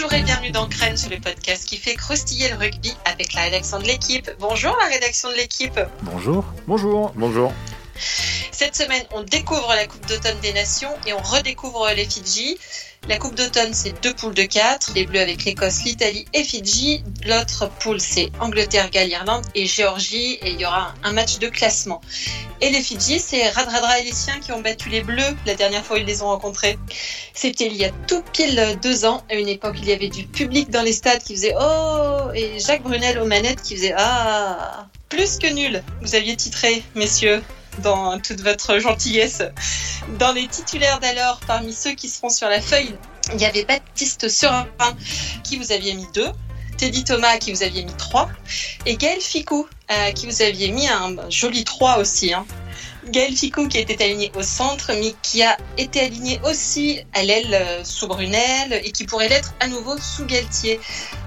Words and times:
Bonjour 0.00 0.12
et 0.12 0.22
bienvenue 0.22 0.52
dans 0.52 0.68
Crunch, 0.68 1.10
le 1.10 1.18
podcast 1.18 1.68
qui 1.68 1.76
fait 1.76 1.96
croustiller 1.96 2.48
le 2.50 2.54
rugby 2.54 2.94
avec 3.04 3.32
la 3.32 3.42
rédaction 3.42 3.80
de 3.80 3.84
l'équipe. 3.84 4.30
Bonjour 4.38 4.76
la 4.80 4.86
rédaction 4.86 5.28
de 5.28 5.34
l'équipe. 5.34 5.80
Bonjour. 6.02 6.44
Bonjour. 6.68 7.12
Bonjour. 7.16 7.52
Cette 8.58 8.74
semaine, 8.74 9.04
on 9.14 9.22
découvre 9.22 9.68
la 9.68 9.86
Coupe 9.86 10.04
d'automne 10.08 10.40
des 10.40 10.52
Nations 10.52 10.92
et 11.06 11.12
on 11.12 11.22
redécouvre 11.22 11.88
les 11.94 12.04
Fidji. 12.04 12.58
La 13.08 13.16
Coupe 13.16 13.36
d'automne, 13.36 13.72
c'est 13.72 14.02
deux 14.02 14.12
poules 14.12 14.34
de 14.34 14.42
quatre. 14.42 14.90
Les 14.96 15.06
Bleus 15.06 15.20
avec 15.20 15.44
l'Écosse, 15.44 15.84
l'Italie 15.84 16.24
et 16.34 16.42
Fidji. 16.42 17.04
L'autre 17.24 17.70
poule, 17.78 18.00
c'est 18.00 18.32
Angleterre, 18.40 18.90
Galles, 18.90 19.10
Irlande 19.10 19.44
et 19.54 19.66
Géorgie. 19.66 20.40
Et 20.42 20.50
il 20.50 20.60
y 20.60 20.66
aura 20.66 20.92
un 21.04 21.12
match 21.12 21.38
de 21.38 21.46
classement. 21.46 22.00
Et 22.60 22.70
les 22.70 22.80
Fidji, 22.80 23.20
c'est 23.20 23.48
Radradra 23.48 24.00
et 24.00 24.02
les 24.02 24.12
siens 24.12 24.40
qui 24.40 24.50
ont 24.50 24.60
battu 24.60 24.88
les 24.88 25.02
Bleus 25.02 25.36
la 25.46 25.54
dernière 25.54 25.84
fois 25.84 25.96
où 25.96 26.00
ils 26.00 26.06
les 26.06 26.22
ont 26.22 26.26
rencontrés. 26.26 26.80
C'était 27.34 27.66
il 27.66 27.76
y 27.76 27.84
a 27.84 27.90
tout 28.08 28.24
pile 28.32 28.76
deux 28.82 29.04
ans. 29.04 29.22
À 29.30 29.36
une 29.36 29.48
époque, 29.48 29.76
il 29.78 29.88
y 29.88 29.92
avait 29.92 30.08
du 30.08 30.26
public 30.26 30.68
dans 30.70 30.82
les 30.82 30.94
stades 30.94 31.22
qui 31.22 31.36
faisait 31.36 31.54
Oh 31.60 32.32
Et 32.34 32.58
Jacques 32.58 32.82
Brunel 32.82 33.20
aux 33.20 33.24
manettes 33.24 33.62
qui 33.62 33.76
faisait 33.76 33.94
Ah 33.96 34.88
Plus 35.08 35.38
que 35.38 35.46
nul. 35.46 35.80
Vous 36.02 36.16
aviez 36.16 36.34
titré, 36.34 36.82
messieurs 36.96 37.40
dans 37.78 38.18
toute 38.20 38.40
votre 38.40 38.78
gentillesse. 38.78 39.42
Dans 40.18 40.32
les 40.32 40.46
titulaires 40.48 41.00
d'alors, 41.00 41.40
parmi 41.46 41.72
ceux 41.72 41.92
qui 41.92 42.08
seront 42.08 42.30
sur 42.30 42.48
la 42.48 42.60
feuille, 42.60 42.94
il 43.34 43.40
y 43.40 43.44
avait 43.44 43.64
Baptiste 43.64 44.28
Serin, 44.28 44.66
qui 45.44 45.56
vous 45.56 45.72
aviez 45.72 45.94
mis 45.94 46.06
deux, 46.14 46.30
Teddy 46.76 47.04
Thomas, 47.04 47.38
qui 47.38 47.52
vous 47.52 47.62
aviez 47.62 47.84
mis 47.84 47.94
trois, 47.94 48.28
et 48.86 48.96
Gaël 48.96 49.20
Ficou, 49.20 49.66
euh, 49.90 50.12
qui 50.12 50.26
vous 50.26 50.42
aviez 50.42 50.70
mis 50.70 50.88
un 50.88 51.28
joli 51.30 51.64
3 51.64 51.98
aussi. 51.98 52.32
Hein. 52.32 52.46
Gaël 53.10 53.34
Ficou 53.34 53.68
qui 53.68 53.78
était 53.78 54.02
aligné 54.02 54.30
au 54.36 54.42
centre, 54.42 54.92
mais 54.94 55.14
qui 55.22 55.42
a 55.42 55.56
été 55.76 56.00
aligné 56.00 56.40
aussi 56.44 57.00
à 57.14 57.22
l'aile 57.22 57.54
euh, 57.54 57.84
sous 57.84 58.06
Brunel 58.06 58.80
et 58.84 58.92
qui 58.92 59.04
pourrait 59.04 59.28
l'être 59.28 59.54
à 59.60 59.68
nouveau 59.68 59.96
sous 59.98 60.26
Galtier. 60.26 60.80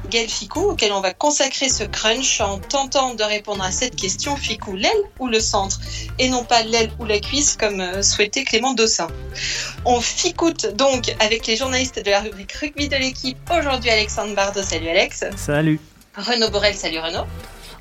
Gaël 0.10 0.30
Ficou, 0.30 0.72
auquel 0.72 0.92
on 0.92 1.02
va 1.02 1.14
consacrer 1.14 1.70
ce 1.70 1.84
crunch 1.84 2.42
en 2.42 2.60
tentant 2.60 3.14
de 3.14 3.24
répondre 3.24 3.64
à 3.64 3.72
cette 3.72 3.96
question 3.96 4.36
Ficou, 4.36 4.76
l'aile 4.76 4.92
ou 5.20 5.28
le 5.28 5.40
centre? 5.40 5.80
Et 6.20 6.30
non 6.30 6.44
pas 6.44 6.64
l'aile 6.64 6.92
ou 7.00 7.06
la 7.06 7.20
cuisse 7.20 7.58
comme 7.58 7.82
euh, 7.82 8.02
souhaitait 8.02 8.44
Clément 8.44 8.74
Dossin. 8.74 9.08
On 9.86 10.00
ficoute 10.02 10.68
donc 10.76 11.16
avec 11.20 11.48
les 11.48 11.56
journalistes 11.56 12.04
de 12.04 12.12
la 12.12 12.22
rubrique 12.22 12.52
rugby 12.54 12.90
de 12.90 12.98
l'équipe. 12.98 13.38
Aujourd'hui 13.50 13.90
Alexandre 13.90 14.36
Bardot, 14.36 14.64
salut 14.64 14.90
Alex. 14.90 15.24
Salut. 15.36 15.80
Renaud 16.16 16.50
Borel, 16.50 16.76
salut 16.76 17.00
Renaud. 17.00 17.26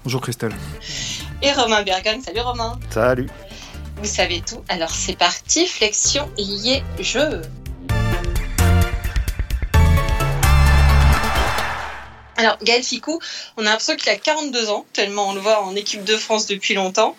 Bonjour 0.05 0.21
Christelle. 0.21 0.55
Et 1.43 1.53
Romain 1.53 1.83
Bergon, 1.83 2.21
salut 2.25 2.41
Romain. 2.41 2.79
Salut. 2.91 3.29
Vous 4.01 4.07
savez 4.07 4.41
tout, 4.41 4.65
alors 4.71 4.89
c'est 4.89 5.17
parti, 5.17 5.67
flexion 5.67 6.27
liée 6.39 6.83
jeu. 7.01 7.43
Alors 12.39 12.57
Gaël 12.63 12.83
Ficou, 12.83 13.21
on 13.59 13.61
a 13.61 13.65
l'impression 13.65 13.97
qu'il 13.97 14.09
a 14.09 14.17
42 14.17 14.71
ans, 14.71 14.87
tellement 14.95 15.29
on 15.29 15.35
le 15.35 15.41
voit 15.41 15.63
en 15.63 15.77
équipe 15.77 16.03
de 16.05 16.17
France 16.17 16.47
depuis 16.47 16.73
longtemps. 16.73 17.15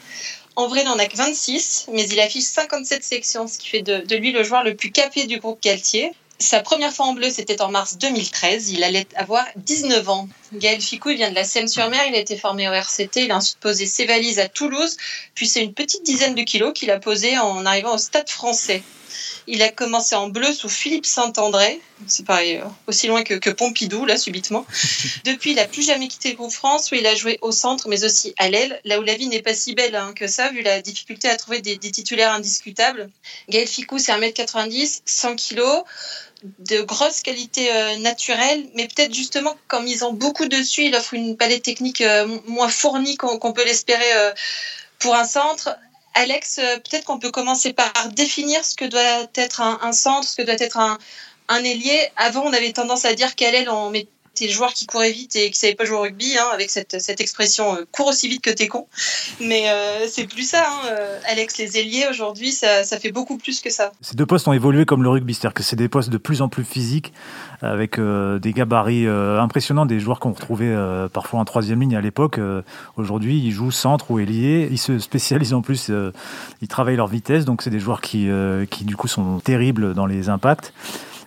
En 0.55 0.67
vrai, 0.67 0.81
il 0.81 0.85
n'en 0.85 0.97
a 0.97 1.05
que 1.05 1.15
26, 1.15 1.85
mais 1.93 2.09
il 2.09 2.19
affiche 2.19 2.45
57 2.45 3.03
sections, 3.03 3.45
ce 3.45 3.59
qui 3.59 3.69
fait 3.69 3.83
de, 3.83 3.99
de 3.99 4.15
lui 4.15 4.31
le 4.31 4.43
joueur 4.43 4.63
le 4.63 4.75
plus 4.75 4.91
capé 4.91 5.27
du 5.27 5.37
groupe 5.37 5.61
Galtier. 5.61 6.11
Sa 6.41 6.61
première 6.61 6.91
fois 6.91 7.05
en 7.05 7.13
bleu, 7.13 7.29
c'était 7.29 7.61
en 7.61 7.69
mars 7.69 7.97
2013. 7.97 8.71
Il 8.71 8.83
allait 8.83 9.07
avoir 9.15 9.45
19 9.57 10.09
ans. 10.09 10.27
Gaël 10.53 10.81
Ficou, 10.81 11.11
il 11.11 11.17
vient 11.17 11.29
de 11.29 11.35
la 11.35 11.43
Seine-sur-Mer. 11.43 12.01
Il 12.07 12.15
a 12.15 12.19
été 12.19 12.35
formé 12.35 12.67
au 12.67 12.73
RCT. 12.73 13.25
Il 13.25 13.31
a 13.31 13.37
ensuite 13.37 13.59
posé 13.59 13.85
ses 13.85 14.05
valises 14.05 14.39
à 14.39 14.49
Toulouse. 14.49 14.97
Puis 15.35 15.47
c'est 15.47 15.63
une 15.63 15.73
petite 15.73 16.03
dizaine 16.03 16.33
de 16.33 16.41
kilos 16.41 16.73
qu'il 16.73 16.89
a 16.89 16.99
posé 16.99 17.37
en 17.37 17.65
arrivant 17.65 17.93
au 17.93 17.99
Stade 17.99 18.29
français. 18.29 18.81
Il 19.53 19.61
a 19.61 19.69
commencé 19.69 20.15
en 20.15 20.29
bleu 20.29 20.53
sous 20.53 20.69
Philippe 20.69 21.05
Saint-André. 21.05 21.81
C'est 22.07 22.25
pareil, 22.25 22.55
euh, 22.55 22.65
aussi 22.87 23.07
loin 23.07 23.21
que, 23.21 23.33
que, 23.33 23.49
Pompidou, 23.49 24.05
là, 24.05 24.15
subitement. 24.15 24.65
Depuis, 25.25 25.51
il 25.51 25.55
n'a 25.57 25.65
plus 25.65 25.81
jamais 25.85 26.07
quitté 26.07 26.29
le 26.29 26.37
groupe 26.37 26.53
France, 26.53 26.89
où 26.89 26.95
il 26.95 27.05
a 27.05 27.15
joué 27.15 27.37
au 27.41 27.51
centre, 27.51 27.89
mais 27.89 28.05
aussi 28.05 28.33
à 28.37 28.47
l'aile, 28.47 28.79
là 28.85 28.97
où 28.97 29.03
la 29.03 29.13
vie 29.13 29.27
n'est 29.27 29.41
pas 29.41 29.53
si 29.53 29.75
belle 29.75 29.97
hein, 29.97 30.13
que 30.15 30.25
ça, 30.27 30.47
vu 30.51 30.61
la 30.61 30.81
difficulté 30.81 31.27
à 31.27 31.35
trouver 31.35 31.59
des, 31.59 31.75
des 31.75 31.91
titulaires 31.91 32.31
indiscutables. 32.31 33.09
Gaël 33.49 33.67
Ficou, 33.67 33.99
c'est 33.99 34.13
1m90, 34.13 35.01
100 35.05 35.35
kg 35.35 35.61
de 36.59 36.81
grosses 36.83 37.19
qualités 37.19 37.73
euh, 37.73 37.97
naturelles, 37.97 38.69
mais 38.75 38.87
peut-être 38.87 39.13
justement 39.13 39.57
comme 39.67 39.85
ils 39.85 40.05
ont 40.05 40.13
beaucoup 40.13 40.47
dessus, 40.47 40.85
il 40.85 40.95
offre 40.95 41.13
une 41.13 41.35
palette 41.35 41.63
technique 41.63 41.99
euh, 41.99 42.25
moins 42.47 42.69
fournie 42.69 43.17
qu'on 43.17 43.37
qu 43.37 43.53
peut 43.53 43.65
l'espérer 43.65 44.31
pour 44.97 45.13
un 45.13 45.25
centre. 45.25 45.77
Alex, 46.13 46.59
euh, 46.59 46.77
peut-être 46.77 47.05
qu'on 47.05 47.19
peut 47.19 47.31
commencer 47.31 47.73
par 47.73 47.91
définir 48.13 48.63
ce 48.65 48.75
que 48.75 48.85
doit 48.85 49.27
être 49.35 49.61
un, 49.61 49.91
centre, 49.93 50.27
ce 50.27 50.35
que 50.35 50.41
doit 50.41 50.55
être 50.59 50.77
un, 50.77 50.97
un 51.47 51.63
ailier. 51.63 52.09
Avant, 52.17 52.43
on 52.45 52.53
avait 52.53 52.73
tendance 52.73 53.05
à 53.05 53.13
dire 53.13 53.35
qu'à 53.35 53.51
l'aile, 53.51 53.69
on 53.69 53.89
met 53.89 54.07
t'es 54.33 54.47
le 54.47 54.53
joueur 54.53 54.73
qui 54.73 54.85
courait 54.85 55.11
vite 55.11 55.35
et 55.35 55.51
qui 55.51 55.59
savait 55.59 55.75
pas 55.75 55.85
jouer 55.85 55.97
au 55.97 56.01
rugby, 56.01 56.37
hein, 56.37 56.47
avec 56.53 56.69
cette, 56.69 57.01
cette 57.01 57.19
expression 57.19 57.75
euh, 57.75 57.85
cours 57.91 58.07
aussi 58.07 58.27
vite 58.27 58.41
que 58.41 58.49
t'es 58.49 58.67
con. 58.67 58.87
Mais 59.41 59.69
euh, 59.69 60.05
c'est 60.07 60.25
plus 60.25 60.47
ça, 60.49 60.65
hein, 60.67 60.87
euh, 60.91 61.19
Alex. 61.27 61.57
Les 61.57 61.77
ailiers 61.77 62.07
aujourd'hui, 62.09 62.51
ça, 62.51 62.83
ça, 62.83 62.97
fait 62.97 63.11
beaucoup 63.11 63.37
plus 63.37 63.61
que 63.61 63.69
ça. 63.69 63.91
Ces 64.01 64.15
deux 64.15 64.25
postes 64.25 64.47
ont 64.47 64.53
évolué 64.53 64.85
comme 64.85 65.03
le 65.03 65.09
rugby, 65.09 65.33
c'est-à-dire 65.33 65.53
que 65.53 65.63
c'est 65.63 65.75
des 65.75 65.89
postes 65.89 66.09
de 66.09 66.17
plus 66.17 66.41
en 66.41 66.49
plus 66.49 66.63
physiques, 66.63 67.13
avec 67.61 67.99
euh, 67.99 68.39
des 68.39 68.53
gabarits 68.53 69.07
impressionnants, 69.07 69.85
des 69.85 69.99
joueurs 69.99 70.19
qu'on 70.19 70.31
retrouvait 70.31 70.73
parfois 71.13 71.39
en 71.39 71.45
troisième 71.45 71.81
ligne 71.81 71.95
à 71.95 72.01
l'époque. 72.01 72.39
aujourd'hui, 72.97 73.39
ils 73.39 73.51
jouent 73.51 73.71
centre 73.71 74.11
ou 74.11 74.19
ailier. 74.19 74.67
Ils 74.71 74.77
se 74.77 74.99
spécialisent 74.99 75.53
en 75.53 75.61
plus, 75.61 75.91
ils 76.61 76.67
travaillent 76.67 76.95
leur 76.95 77.07
vitesse, 77.07 77.45
donc 77.45 77.61
c'est 77.61 77.69
des 77.69 77.79
joueurs 77.79 78.01
qui, 78.01 78.29
qui 78.69 78.85
du 78.85 78.95
coup 78.95 79.07
sont 79.07 79.39
terribles 79.39 79.93
dans 79.93 80.05
les 80.05 80.29
impacts. 80.29 80.73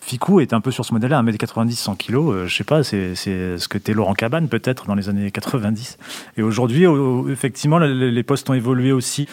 Ficou 0.07 0.41
est 0.41 0.53
un 0.53 0.61
peu 0.61 0.71
sur 0.71 0.85
ce 0.85 0.93
modèle-là, 0.93 1.23
1m90, 1.23 1.73
100 1.73 1.97
kg. 1.97 2.15
Euh, 2.15 2.47
je 2.47 2.55
sais 2.55 2.65
pas, 2.65 2.85
c'est 2.85 3.15
ce 3.15 3.69
que 3.69 3.79
était 3.79 3.95
Laurent 3.95 4.13
Cabane 4.13 4.49
peut-être 4.49 4.87
dans 4.87 4.95
les 4.95 5.09
années 5.09 5.31
90. 5.31 5.97
Et 6.37 6.43
aujourd'hui, 6.43 6.85
effectivement, 7.31 7.79
les 7.79 8.23
postes 8.23 8.51
ont 8.51 8.55
évolué 8.55 8.93
aussi. 8.93 9.27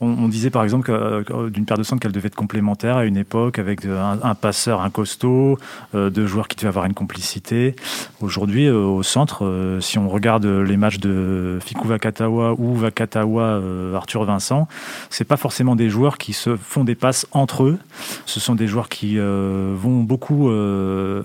On, 0.00 0.08
on, 0.08 0.28
disait 0.28 0.50
par 0.50 0.62
exemple 0.62 0.90
euh, 0.90 1.48
d'une 1.48 1.64
paire 1.64 1.78
de 1.78 1.82
centres 1.82 2.02
qu'elle 2.02 2.12
devait 2.12 2.26
être 2.26 2.34
complémentaire 2.34 2.98
à 2.98 3.06
une 3.06 3.16
époque 3.16 3.58
avec 3.58 3.86
un, 3.86 4.18
un 4.22 4.34
passeur, 4.34 4.82
un 4.82 4.90
costaud, 4.90 5.58
euh, 5.94 6.10
deux 6.10 6.26
joueurs 6.26 6.48
qui 6.48 6.56
devaient 6.56 6.68
avoir 6.68 6.84
une 6.84 6.94
complicité. 6.94 7.74
Aujourd'hui, 8.22 8.66
euh, 8.66 8.82
au 8.82 9.02
centre, 9.02 9.44
euh, 9.44 9.80
si 9.80 9.98
on 9.98 10.08
regarde 10.08 10.46
les 10.46 10.76
matchs 10.76 10.98
de 10.98 11.58
Fikou 11.64 11.86
Vakatawa 11.86 12.54
ou 12.58 12.74
Vakatawa 12.74 13.42
euh, 13.42 13.94
Arthur 13.94 14.24
Vincent, 14.24 14.68
c'est 15.10 15.24
pas 15.24 15.36
forcément 15.36 15.76
des 15.76 15.90
joueurs 15.90 16.18
qui 16.18 16.32
se 16.32 16.56
font 16.56 16.84
des 16.84 16.94
passes 16.94 17.26
entre 17.32 17.64
eux. 17.64 17.78
Ce 18.24 18.40
sont 18.40 18.54
des 18.54 18.66
joueurs 18.66 18.88
qui 18.88 19.18
vont 19.18 20.02
beaucoup 20.02 20.50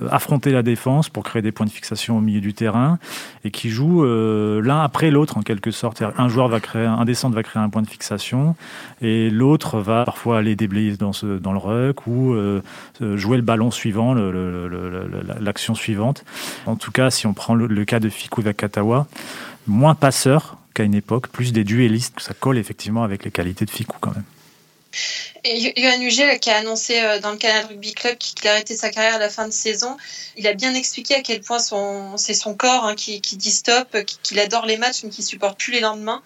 affronter 0.10 0.52
la 0.52 0.64
défense 0.64 1.10
pour 1.10 1.24
créer 1.24 1.42
des 1.42 1.52
points 1.52 1.66
de 1.66 1.72
fixation 1.72 2.18
au 2.18 2.22
milieu 2.22 2.42
du 2.42 2.54
terrain 2.54 3.00
et 3.44 3.52
qui 3.52 3.70
jouent 3.70 4.04
l'un 4.04 4.82
après 4.82 5.12
l'autre 5.12 5.38
en 5.38 5.42
quelque 5.42 5.72
sorte. 5.72 6.04
Un 6.18 6.28
joueur 6.28 6.48
va 6.48 6.60
créer, 6.60 6.86
un 6.86 7.06
des 7.06 7.14
centres 7.14 7.36
va 7.36 7.44
créer 7.44 7.62
un 7.62 7.70
point 7.70 7.82
de 7.82 7.90
fixation 7.90 8.56
et 9.02 9.30
l'autre 9.30 9.80
va 9.80 10.06
parfois 10.06 10.38
aller 10.38 10.56
déblayer 10.56 10.96
dans, 10.98 11.12
le 11.22 11.58
ruck 11.58 12.08
ou 12.08 12.34
euh, 12.34 12.62
jouer 13.00 13.38
le 13.38 13.44
ballon 13.44 13.72
suivant, 13.72 14.14
l'action 15.40 15.76
suivante. 15.76 16.24
En 16.66 16.76
tout 16.76 16.92
cas, 16.92 17.10
si 17.10 17.28
on 17.28 17.34
prend 17.34 17.56
le, 17.56 17.86
cas 17.86 18.00
de 18.00 18.10
Fiku 18.10 18.42
Vakatawa, 18.42 19.08
moins 19.68 19.96
passeur 19.96 20.58
qu'à 20.74 20.84
une 20.84 20.96
époque, 20.96 21.28
plus 21.28 21.52
des 21.52 21.64
duellistes, 21.64 22.20
ça 22.20 22.34
colle 22.34 22.58
effectivement 22.58 23.04
avec 23.04 23.26
les 23.26 23.32
qualités 23.32 23.66
de 23.66 23.72
Fiku 23.72 23.96
quand 24.00 24.14
même. 24.14 24.24
Et 25.44 25.74
Johan 25.76 26.02
Huget, 26.02 26.40
qui 26.40 26.52
a 26.52 26.58
annoncé 26.58 27.02
dans 27.24 27.32
le 27.32 27.38
Canal 27.38 27.66
Rugby 27.66 27.94
Club 27.94 28.18
qu'il 28.18 28.48
arrêtait 28.48 28.76
sa 28.76 28.92
carrière 28.92 29.16
à 29.16 29.20
la 29.20 29.30
fin 29.30 29.48
de 29.48 29.54
saison, 29.54 29.98
il 30.38 30.46
a 30.48 30.54
bien 30.54 30.76
expliqué 30.76 31.16
à 31.16 31.22
quel 31.22 31.42
point 31.42 31.58
c'est 32.18 32.34
son 32.34 32.54
corps 32.54 32.86
hein, 32.86 32.96
qui, 32.96 33.22
qui, 33.22 33.38
dit 33.38 33.52
stop, 33.52 33.98
qu'il 34.22 34.40
adore 34.40 34.66
les 34.66 34.78
matchs 34.78 35.04
mais 35.04 35.10
qui 35.10 35.24
supporte 35.24 35.58
plus 35.58 35.72
les 35.72 35.80
lendemains. 35.80 36.22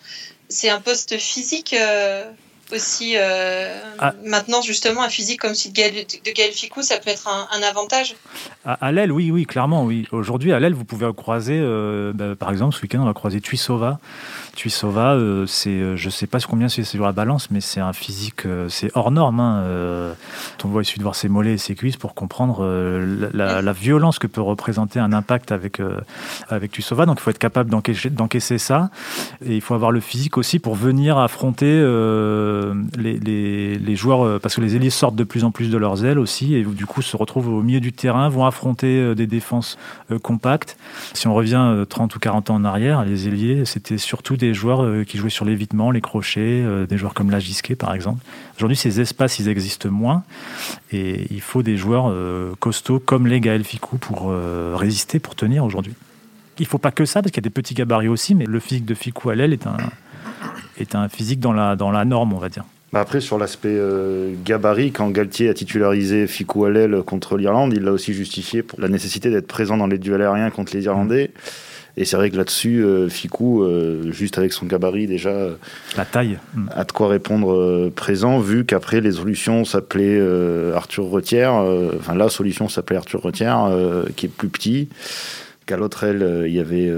C'est 0.49 0.69
un 0.69 0.79
poste 0.79 1.17
physique 1.17 1.73
euh, 1.73 2.23
aussi. 2.71 3.13
Euh, 3.17 3.79
ah. 3.99 4.13
Maintenant, 4.23 4.61
justement, 4.61 5.03
un 5.03 5.09
physique 5.09 5.39
comme 5.39 5.55
celui 5.55 5.71
de 5.73 6.31
Gaël, 6.31 6.51
Ficou, 6.51 6.81
ça 6.81 6.97
peut 6.97 7.09
être 7.09 7.27
un, 7.27 7.47
un 7.51 7.63
avantage. 7.63 8.15
À, 8.65 8.73
à 8.85 8.91
l'aile, 8.91 9.11
oui, 9.11 9.31
oui, 9.31 9.45
clairement, 9.45 9.83
oui. 9.83 10.07
Aujourd'hui, 10.11 10.53
à 10.53 10.59
l'aile, 10.59 10.73
vous 10.73 10.85
pouvez 10.85 11.09
croiser, 11.15 11.59
euh, 11.59 12.13
bah, 12.13 12.35
par 12.35 12.51
exemple, 12.51 12.75
ce 12.75 12.81
week-end, 12.81 12.99
on 13.01 13.05
va 13.05 13.13
croiser 13.13 13.41
Tuisova. 13.41 13.99
Tuisova, 14.55 15.13
euh, 15.13 15.45
c'est, 15.45 15.95
je 15.95 16.09
sais 16.09 16.27
pas 16.27 16.39
combien 16.47 16.69
c'est 16.69 16.83
sur 16.83 17.03
la 17.03 17.11
balance, 17.11 17.51
mais 17.51 17.61
c'est 17.61 17.79
un 17.79 17.93
physique, 17.93 18.45
euh, 18.45 18.69
c'est 18.69 18.91
hors 18.95 19.11
norme. 19.11 19.39
Euh, 19.41 20.13
on 20.63 20.67
voit, 20.67 20.81
il 20.81 20.97
de 20.97 21.03
voir 21.03 21.15
ses 21.15 21.29
mollets 21.29 21.53
et 21.53 21.57
ses 21.57 21.75
cuisses 21.75 21.97
pour 21.97 22.15
comprendre 22.15 22.59
euh, 22.61 23.29
la, 23.33 23.73
violence 23.73 24.17
que 24.17 24.25
peut 24.25 24.41
représenter 24.41 24.99
un 24.99 25.13
impact 25.13 25.51
avec, 25.51 25.79
avec 26.49 26.71
Tuisova. 26.71 27.05
Donc, 27.05 27.19
il 27.19 27.21
faut 27.21 27.29
être 27.29 27.37
capable 27.37 27.69
d'encaisser, 27.69 28.09
d'encaisser 28.09 28.57
ça. 28.57 28.89
Et 29.45 29.55
il 29.55 29.61
faut 29.61 29.75
avoir 29.75 29.91
le 29.91 29.99
physique 29.99 30.37
aussi 30.37 30.59
pour 30.59 30.75
venir 30.75 31.17
affronter 31.17 31.65
les, 32.97 33.19
les, 33.19 33.77
les, 33.77 33.95
joueurs, 33.95 34.39
parce 34.39 34.55
que 34.55 34.61
les 34.61 34.75
ailiers 34.75 34.89
sortent 34.89 35.15
de 35.15 35.23
plus 35.23 35.43
en 35.43 35.51
plus 35.51 35.69
de 35.69 35.77
leurs 35.77 36.03
ailes 36.03 36.17
aussi, 36.17 36.55
et 36.55 36.63
du 36.63 36.85
coup 36.85 37.01
se 37.01 37.15
retrouvent 37.15 37.49
au 37.49 37.61
milieu 37.61 37.79
du 37.79 37.93
terrain, 37.93 38.29
vont 38.29 38.45
affronter 38.45 39.13
des 39.13 39.27
défenses 39.27 39.77
compactes. 40.23 40.77
Si 41.13 41.27
on 41.27 41.33
revient 41.33 41.85
30 41.87 42.15
ou 42.15 42.19
40 42.19 42.49
ans 42.49 42.55
en 42.55 42.65
arrière, 42.65 43.05
les 43.05 43.27
ailiers, 43.27 43.65
c'était 43.65 43.97
surtout 43.97 44.37
des 44.37 44.44
des 44.47 44.53
joueurs 44.53 45.05
qui 45.05 45.17
jouaient 45.17 45.29
sur 45.29 45.45
l'évitement, 45.45 45.91
les 45.91 46.01
crochets, 46.01 46.63
des 46.87 46.97
joueurs 46.97 47.13
comme 47.13 47.31
Lagisquet 47.31 47.75
par 47.75 47.93
exemple. 47.93 48.23
Aujourd'hui, 48.57 48.77
ces 48.77 49.01
espaces, 49.01 49.39
ils 49.39 49.47
existent 49.47 49.89
moins 49.89 50.23
et 50.91 51.27
il 51.31 51.41
faut 51.41 51.63
des 51.63 51.77
joueurs 51.77 52.13
costauds 52.59 52.99
comme 52.99 53.27
les 53.27 53.39
Gaël 53.39 53.63
Ficou 53.63 53.97
pour 53.97 54.33
résister, 54.75 55.19
pour 55.19 55.35
tenir 55.35 55.63
aujourd'hui. 55.65 55.93
Il 56.59 56.63
ne 56.63 56.67
faut 56.67 56.77
pas 56.77 56.91
que 56.91 57.05
ça, 57.05 57.21
parce 57.21 57.31
qu'il 57.31 57.43
y 57.43 57.45
a 57.45 57.49
des 57.49 57.53
petits 57.53 57.73
gabarits 57.73 58.07
aussi, 58.07 58.33
mais 58.33 58.45
le 58.45 58.59
physique 58.59 58.85
de 58.85 58.93
Ficou 58.93 59.29
à 59.29 59.35
l'aile 59.35 59.51
est 59.51 59.67
un, 59.67 59.77
est 60.77 60.95
un 60.95 61.09
physique 61.09 61.39
dans 61.39 61.51
la, 61.51 61.75
dans 61.75 61.91
la 61.91 62.05
norme, 62.05 62.33
on 62.33 62.37
va 62.37 62.49
dire. 62.49 62.63
Bah, 62.93 63.01
après, 63.01 63.19
sur 63.19 63.37
l'aspect 63.37 63.75
euh, 63.75 64.33
gabarit, 64.45 64.91
quand 64.93 65.09
Galtier 65.09 65.49
a 65.49 65.53
titularisé 65.53 66.27
Ficou 66.27 66.63
à 66.63 66.71
l'aile 66.71 67.01
contre 67.05 67.35
l'Irlande, 67.35 67.73
il 67.73 67.83
l'a 67.83 67.91
aussi 67.91 68.13
justifié 68.13 68.63
pour 68.63 68.79
la 68.79 68.87
nécessité 68.87 69.29
d'être 69.29 69.47
présent 69.47 69.75
dans 69.75 69.87
les 69.87 69.97
duels 69.97 70.21
aériens 70.21 70.49
contre 70.49 70.73
les 70.75 70.85
Irlandais. 70.85 71.31
Et 71.97 72.05
c'est 72.05 72.17
vrai 72.17 72.29
que 72.29 72.37
là-dessus, 72.37 72.83
euh, 72.83 73.07
Ficou, 73.07 73.63
euh, 73.63 74.11
juste 74.11 74.37
avec 74.37 74.51
son 74.51 74.65
gabarit 74.65 75.07
déjà, 75.07 75.33
la 75.95 76.05
taille, 76.05 76.39
a 76.71 76.83
de 76.83 76.91
quoi 76.91 77.07
répondre 77.07 77.89
présent, 77.95 78.39
vu 78.39 78.65
qu'après 78.65 79.01
les 79.01 79.13
solutions 79.13 79.65
s'appelaient 79.65 80.21
Arthur 80.73 81.05
Retière, 81.05 81.53
enfin 81.53 82.15
la 82.15 82.29
solution 82.29 82.67
s'appelait 82.67 82.97
Arthur 82.97 83.21
Retière, 83.21 83.69
qui 84.15 84.25
est 84.25 84.29
plus 84.29 84.49
petit. 84.49 84.89
Qu'à 85.65 85.77
l'autre 85.77 86.03
aile, 86.03 86.43
il 86.45 86.53
y 86.53 86.59
avait 86.59 86.91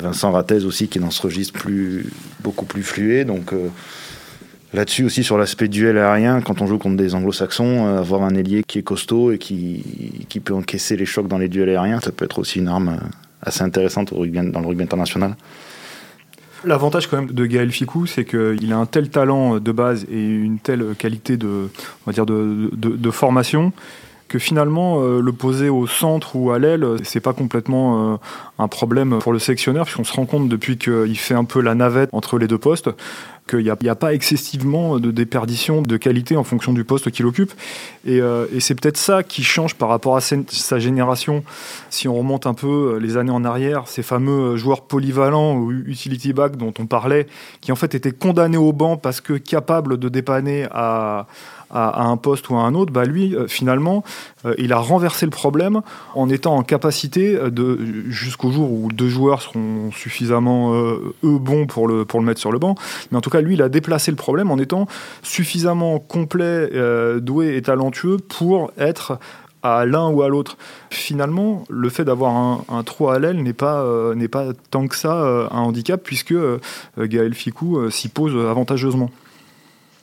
Vincent 0.00 0.30
Rattez 0.30 0.64
aussi, 0.64 0.88
qui 0.88 0.98
est 0.98 1.00
dans 1.00 1.10
ce 1.10 1.22
registre 1.22 1.58
plus, 1.58 2.10
beaucoup 2.42 2.66
plus 2.66 2.82
flué. 2.82 3.24
Donc 3.24 3.54
Là-dessus 4.74 5.04
aussi, 5.04 5.22
sur 5.22 5.38
l'aspect 5.38 5.68
duel 5.68 5.98
aérien, 5.98 6.40
quand 6.40 6.60
on 6.60 6.66
joue 6.66 6.78
contre 6.78 6.96
des 6.96 7.14
anglo-saxons, 7.14 7.86
euh, 7.86 8.00
avoir 8.00 8.24
un 8.24 8.34
ailier 8.34 8.64
qui 8.66 8.80
est 8.80 8.82
costaud 8.82 9.30
et 9.30 9.38
qui, 9.38 10.26
qui, 10.28 10.40
peut 10.40 10.52
encaisser 10.52 10.96
les 10.96 11.06
chocs 11.06 11.28
dans 11.28 11.38
les 11.38 11.48
duels 11.48 11.68
aériens, 11.68 12.00
ça 12.00 12.10
peut 12.10 12.24
être 12.24 12.40
aussi 12.40 12.58
une 12.58 12.66
arme 12.66 12.88
euh, 12.88 13.06
assez 13.44 13.62
intéressante 13.62 14.12
dans 14.12 14.60
le 14.60 14.66
rugby 14.66 14.82
international. 14.82 15.36
L'avantage 16.64 17.08
quand 17.08 17.18
même 17.18 17.30
de 17.30 17.46
Gaël 17.46 17.70
Ficou, 17.70 18.06
c'est 18.06 18.24
qu'il 18.24 18.72
a 18.72 18.76
un 18.76 18.86
tel 18.86 19.10
talent 19.10 19.58
de 19.58 19.72
base 19.72 20.06
et 20.10 20.24
une 20.24 20.58
telle 20.58 20.94
qualité 20.98 21.36
de, 21.36 21.68
on 22.06 22.10
va 22.10 22.12
dire 22.12 22.24
de, 22.24 23.10
formation 23.10 23.72
que 24.28 24.38
finalement 24.38 25.02
euh, 25.02 25.20
le 25.20 25.32
poser 25.32 25.68
au 25.68 25.86
centre 25.86 26.34
ou 26.36 26.50
à 26.50 26.58
l'aile, 26.58 26.86
c'est 27.04 27.20
pas 27.20 27.34
complètement 27.34 28.18
un 28.58 28.68
problème 28.68 29.18
pour 29.20 29.34
le 29.34 29.38
sectionneur, 29.38 29.84
puisqu'on 29.84 30.04
se 30.04 30.14
rend 30.14 30.24
compte 30.24 30.48
depuis 30.48 30.78
qu'il 30.78 31.18
fait 31.18 31.34
un 31.34 31.44
peu 31.44 31.60
la 31.60 31.74
navette 31.74 32.08
entre 32.12 32.38
les 32.38 32.48
deux 32.48 32.58
postes, 32.58 32.88
qu'il 33.48 33.60
n'y 33.60 33.88
a, 33.88 33.94
pas 33.94 34.14
excessivement 34.14 34.98
de 34.98 35.10
déperdition 35.10 35.82
de 35.82 35.96
qualité 35.98 36.36
en 36.36 36.44
fonction 36.44 36.72
du 36.72 36.84
poste 36.84 37.10
qu'il 37.10 37.26
occupe. 37.26 37.52
Euh, 38.08 38.46
et, 38.54 38.60
c'est 38.60 38.74
peut-être 38.74 38.96
ça 38.96 39.22
qui 39.22 39.42
change 39.42 39.74
par 39.74 39.90
rapport 39.90 40.16
à 40.16 40.20
sa 40.20 40.78
génération. 40.78 41.44
Si 41.90 42.08
on 42.08 42.14
remonte 42.14 42.46
un 42.46 42.54
peu 42.54 42.94
euh, 42.94 42.98
les 42.98 43.18
années 43.18 43.30
en 43.30 43.44
arrière, 43.44 43.86
ces 43.86 44.02
fameux 44.02 44.56
joueurs 44.56 44.82
polyvalents 44.82 45.56
ou 45.56 45.72
utility 45.72 46.32
back 46.32 46.56
dont 46.56 46.72
on 46.78 46.86
parlait, 46.86 47.26
qui 47.60 47.70
en 47.70 47.76
fait 47.76 47.94
étaient 47.94 48.12
condamnés 48.12 48.56
au 48.56 48.72
banc 48.72 48.96
parce 48.96 49.20
que 49.20 49.34
capables 49.34 49.98
de 49.98 50.08
dépanner 50.08 50.66
à, 50.70 51.26
à, 51.74 52.04
un 52.04 52.16
poste 52.16 52.48
ou 52.48 52.56
à 52.56 52.60
un 52.60 52.74
autre, 52.74 52.92
bah 52.92 53.04
lui, 53.04 53.34
euh, 53.34 53.48
finalement, 53.48 54.04
euh, 54.46 54.54
il 54.58 54.72
a 54.72 54.78
renversé 54.78 55.26
le 55.26 55.30
problème 55.30 55.82
en 56.14 56.28
étant 56.30 56.56
en 56.56 56.62
capacité 56.62 57.36
de, 57.50 57.78
jusqu'au 58.08 58.50
jour 58.50 58.72
où 58.72 58.92
deux 58.92 59.08
joueurs 59.08 59.42
seront 59.42 59.90
suffisamment 59.90 60.74
euh, 60.74 61.14
eux 61.24 61.38
bons 61.38 61.66
pour 61.66 61.88
le, 61.88 62.04
pour 62.04 62.20
le 62.20 62.26
mettre 62.26 62.40
sur 62.40 62.52
le 62.52 62.58
banc, 62.58 62.76
mais 63.10 63.18
en 63.18 63.20
tout 63.20 63.30
cas, 63.30 63.40
lui, 63.40 63.54
il 63.54 63.62
a 63.62 63.68
déplacé 63.68 64.10
le 64.10 64.16
problème 64.16 64.50
en 64.50 64.58
étant 64.58 64.86
suffisamment 65.22 65.98
complet, 65.98 66.70
doué 67.20 67.56
et 67.56 67.62
talentueux 67.62 68.18
pour 68.18 68.70
être 68.78 69.18
à 69.62 69.86
l'un 69.86 70.08
ou 70.08 70.22
à 70.22 70.28
l'autre. 70.28 70.56
Finalement, 70.90 71.64
le 71.68 71.88
fait 71.88 72.04
d'avoir 72.04 72.36
un, 72.36 72.64
un, 72.68 72.82
trou 72.82 73.08
à 73.08 73.18
l'aile 73.18 73.42
n'est 73.42 73.52
pas, 73.52 73.84
n'est 74.14 74.28
pas 74.28 74.48
tant 74.70 74.86
que 74.86 74.96
ça 74.96 75.48
un 75.50 75.58
handicap, 75.58 76.00
puisque 76.02 76.34
Gaël 76.98 77.34
Ficou 77.34 77.90
s'y 77.90 78.08
pose 78.08 78.34
avantageusement. 78.46 79.10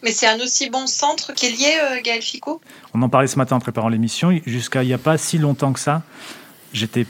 Mais 0.04 0.12
c'est 0.12 0.28
un 0.28 0.40
aussi 0.40 0.70
bon 0.70 0.88
centre 0.88 1.34
qu'il 1.34 1.56
y 1.56 1.66
est, 1.66 1.80
euh, 1.80 2.02
Gaël 2.04 2.22
Ficou 2.22 2.60
On 2.94 3.02
en 3.02 3.10
parlait 3.10 3.28
ce 3.28 3.38
matin 3.38 3.58
en 3.58 3.60
préparant 3.60 3.90
l'émission. 3.90 4.32
Jusqu'à 4.46 4.84
il 4.84 4.88
n'y 4.88 4.94
a 4.94 4.98
pas 4.98 5.18
si 5.18 5.38
longtemps 5.38 5.74
que 5.74 5.80
ça, 5.80 6.02
j'étais 6.74 7.06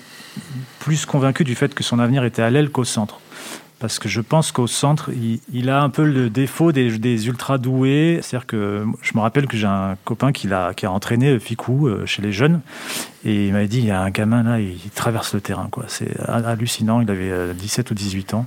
plus 0.79 1.05
convaincu 1.05 1.43
du 1.43 1.55
fait 1.55 1.73
que 1.73 1.83
son 1.83 1.99
avenir 1.99 2.23
était 2.23 2.41
à 2.41 2.49
l'aile 2.49 2.69
qu'au 2.69 2.83
centre. 2.83 3.19
Parce 3.79 3.97
que 3.97 4.07
je 4.07 4.21
pense 4.21 4.51
qu'au 4.51 4.67
centre, 4.67 5.09
il, 5.51 5.69
a 5.71 5.81
un 5.81 5.89
peu 5.89 6.03
le 6.03 6.29
défaut 6.29 6.71
des, 6.71 7.27
ultra 7.27 7.57
doués. 7.57 8.19
C'est-à-dire 8.21 8.45
que 8.45 8.85
je 9.01 9.13
me 9.15 9.21
rappelle 9.21 9.47
que 9.47 9.57
j'ai 9.57 9.65
un 9.65 9.97
copain 10.05 10.31
qui 10.31 10.47
a, 10.53 10.75
entraîné 10.83 11.39
Ficou 11.39 11.87
euh, 11.87 12.05
chez 12.05 12.21
les 12.21 12.31
jeunes. 12.31 12.61
Et 13.25 13.47
il 13.47 13.53
m'avait 13.53 13.67
dit 13.67 13.79
il 13.79 13.85
y 13.85 13.91
a 13.91 13.99
un 13.99 14.11
gamin 14.11 14.43
là, 14.43 14.59
il 14.59 14.77
traverse 14.93 15.33
le 15.33 15.41
terrain. 15.41 15.67
C'est 15.87 16.15
hallucinant. 16.27 17.01
Il 17.01 17.09
avait 17.09 17.55
17 17.55 17.87
euh, 17.87 17.91
ou 17.91 17.95
18 17.95 18.35
ans. 18.35 18.45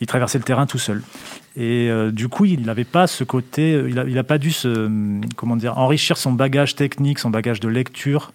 Il 0.00 0.08
traversait 0.08 0.38
le 0.38 0.44
terrain 0.44 0.66
tout 0.66 0.78
seul. 0.78 1.02
Et 1.56 1.88
euh, 1.88 2.10
du 2.10 2.28
coup, 2.28 2.46
il 2.46 2.62
n'avait 2.62 2.84
pas 2.84 3.06
ce 3.06 3.22
côté, 3.22 3.74
euh, 3.74 3.88
il 3.88 4.14
n'a 4.14 4.20
a 4.20 4.24
pas 4.24 4.38
dû 4.38 4.50
se, 4.50 4.90
comment 5.36 5.54
dire, 5.54 5.78
enrichir 5.78 6.16
son 6.16 6.32
bagage 6.32 6.74
technique, 6.74 7.20
son 7.20 7.30
bagage 7.30 7.60
de 7.60 7.68
lecture 7.68 8.32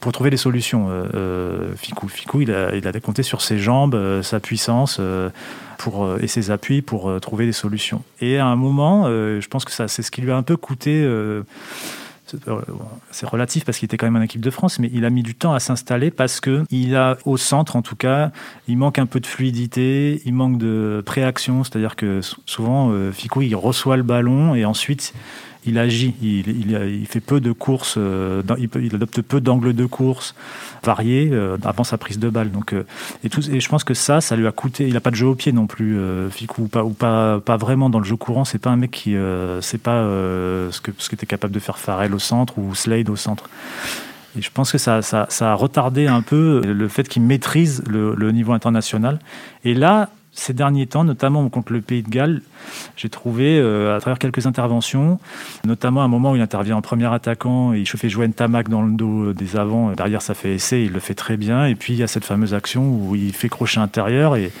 pour 0.00 0.10
trouver 0.10 0.30
des 0.30 0.36
solutions. 0.36 0.88
Euh, 0.90 1.72
Ficou, 1.76 2.40
il 2.40 2.50
a, 2.50 2.74
il 2.74 3.00
compté 3.00 3.22
sur 3.22 3.40
ses 3.40 3.58
jambes, 3.58 4.20
sa 4.22 4.40
puissance 4.40 5.00
pour, 5.78 6.16
et 6.20 6.26
ses 6.26 6.50
appuis 6.50 6.82
pour 6.82 7.20
trouver 7.20 7.46
des 7.46 7.52
solutions. 7.52 8.02
Et 8.20 8.38
à 8.38 8.46
un 8.46 8.56
moment, 8.56 9.06
je 9.06 9.46
pense 9.48 9.64
que 9.64 9.70
ça, 9.70 9.86
c'est 9.86 10.02
ce 10.02 10.10
qui 10.10 10.22
lui 10.22 10.32
a 10.32 10.36
un 10.36 10.42
peu 10.42 10.56
coûté 10.56 11.02
euh, 11.04 11.42
c'est 13.10 13.28
relatif 13.28 13.64
parce 13.64 13.78
qu'il 13.78 13.86
était 13.86 13.96
quand 13.96 14.06
même 14.06 14.16
en 14.16 14.22
équipe 14.22 14.40
de 14.40 14.50
France, 14.50 14.78
mais 14.78 14.90
il 14.92 15.04
a 15.04 15.10
mis 15.10 15.22
du 15.22 15.34
temps 15.34 15.54
à 15.54 15.60
s'installer 15.60 16.10
parce 16.10 16.40
que 16.40 16.64
il 16.70 16.96
a 16.96 17.18
au 17.24 17.36
centre, 17.36 17.76
en 17.76 17.82
tout 17.82 17.96
cas, 17.96 18.30
il 18.68 18.76
manque 18.76 18.98
un 18.98 19.06
peu 19.06 19.20
de 19.20 19.26
fluidité, 19.26 20.22
il 20.24 20.34
manque 20.34 20.58
de 20.58 21.02
préaction, 21.04 21.64
c'est-à-dire 21.64 21.96
que 21.96 22.20
souvent 22.46 22.90
euh, 22.90 23.12
Fico 23.12 23.42
il 23.42 23.54
reçoit 23.54 23.96
le 23.96 24.02
ballon 24.02 24.54
et 24.54 24.64
ensuite 24.64 25.14
il 25.66 25.78
agit, 25.78 26.14
il, 26.22 27.06
fait 27.06 27.20
peu 27.20 27.40
de 27.40 27.52
courses, 27.52 27.96
euh, 27.98 28.42
il, 28.58 28.94
adopte 28.94 29.20
peu 29.22 29.40
d'angles 29.40 29.74
de 29.74 29.84
course 29.84 30.34
variés 30.84 31.30
euh, 31.32 31.56
avant 31.64 31.84
sa 31.84 31.98
prise 31.98 32.18
de 32.18 32.28
balle. 32.28 32.50
Donc, 32.52 32.72
euh, 32.72 32.84
et, 33.24 33.60
je 33.60 33.68
pense 33.68 33.84
que 33.84 33.94
ça, 33.94 34.20
ça 34.20 34.36
lui 34.36 34.46
a 34.46 34.52
coûté. 34.52 34.86
Il 34.86 34.94
n'a 34.94 35.00
pas 35.00 35.10
de 35.10 35.16
jeu 35.16 35.26
au 35.26 35.34
pied 35.34 35.52
non 35.52 35.66
plus, 35.66 35.98
Ficou, 36.30 36.62
ou, 36.62 36.68
pas, 36.68 36.84
ou 36.84 36.90
pas, 36.90 37.56
vraiment 37.56 37.90
dans 37.90 37.98
le 37.98 38.04
jeu 38.04 38.16
courant. 38.16 38.44
C'est 38.44 38.58
pas 38.58 38.70
un 38.70 38.76
mec 38.76 38.92
qui, 38.92 39.16
c'est 39.60 39.82
pas 39.82 40.02
ce 40.02 40.80
que 40.80 40.92
ce 40.98 41.08
qu'était 41.08 41.26
capable 41.26 41.52
de 41.52 41.60
faire 41.60 41.78
Farrell 41.78 42.14
au 42.14 42.18
centre 42.18 42.58
ou 42.58 42.74
Slade 42.74 43.10
au 43.10 43.16
centre. 43.16 43.48
Et 44.38 44.42
je 44.42 44.50
pense 44.50 44.70
que 44.70 44.78
ça, 44.78 45.00
ça, 45.02 45.26
ça 45.30 45.52
a 45.52 45.54
retardé 45.54 46.06
un 46.06 46.20
peu 46.20 46.60
le 46.60 46.88
fait 46.88 47.08
qu'il 47.08 47.22
maîtrise 47.22 47.82
le, 47.88 48.14
le 48.14 48.32
niveau 48.32 48.52
international. 48.52 49.18
Et 49.64 49.72
là, 49.72 50.10
ces 50.38 50.52
derniers 50.52 50.86
temps, 50.86 51.02
notamment 51.02 51.48
contre 51.48 51.72
le 51.72 51.80
Pays 51.80 52.02
de 52.02 52.10
Galles, 52.10 52.42
j'ai 52.96 53.08
trouvé, 53.08 53.58
euh, 53.58 53.96
à 53.96 54.00
travers 54.00 54.18
quelques 54.18 54.46
interventions, 54.46 55.18
notamment 55.64 56.02
un 56.02 56.08
moment 56.08 56.32
où 56.32 56.36
il 56.36 56.42
intervient 56.42 56.76
en 56.76 56.82
premier 56.82 57.12
attaquant 57.12 57.72
et 57.72 57.80
il 57.80 57.86
fait 57.86 58.08
jouer 58.08 58.28
Tamac 58.30 58.68
dans 58.68 58.82
le 58.82 58.92
dos 58.92 59.32
des 59.32 59.56
avants. 59.56 59.92
Derrière, 59.92 60.22
ça 60.22 60.34
fait 60.34 60.54
essai, 60.54 60.84
il 60.84 60.92
le 60.92 61.00
fait 61.00 61.14
très 61.14 61.36
bien. 61.36 61.66
Et 61.66 61.74
puis, 61.74 61.94
il 61.94 61.98
y 61.98 62.02
a 62.02 62.06
cette 62.06 62.24
fameuse 62.24 62.54
action 62.54 62.86
où 62.86 63.16
il 63.16 63.32
fait 63.32 63.48
crochet 63.48 63.78
intérieur 63.78 64.36
et 64.36 64.52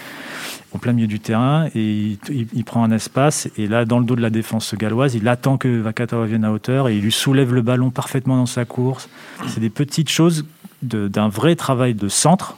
au 0.72 0.78
plein 0.78 0.92
milieu 0.92 1.06
du 1.06 1.20
terrain 1.20 1.68
et 1.74 2.18
il, 2.28 2.64
prend 2.64 2.82
un 2.82 2.90
espace. 2.90 3.48
Et 3.56 3.66
là, 3.66 3.84
dans 3.84 3.98
le 3.98 4.04
dos 4.04 4.16
de 4.16 4.22
la 4.22 4.30
défense 4.30 4.74
galloise, 4.74 5.14
il 5.14 5.28
attend 5.28 5.58
que 5.58 5.68
Vakata 5.68 6.24
vienne 6.24 6.44
à 6.44 6.52
hauteur 6.52 6.88
et 6.88 6.96
il 6.96 7.02
lui 7.02 7.12
soulève 7.12 7.52
le 7.52 7.62
ballon 7.62 7.90
parfaitement 7.90 8.36
dans 8.36 8.46
sa 8.46 8.64
course. 8.64 9.08
C'est 9.48 9.60
des 9.60 9.70
petites 9.70 10.10
choses 10.10 10.44
d'un 10.82 11.28
vrai 11.28 11.56
travail 11.56 11.94
de 11.94 12.08
centre 12.08 12.56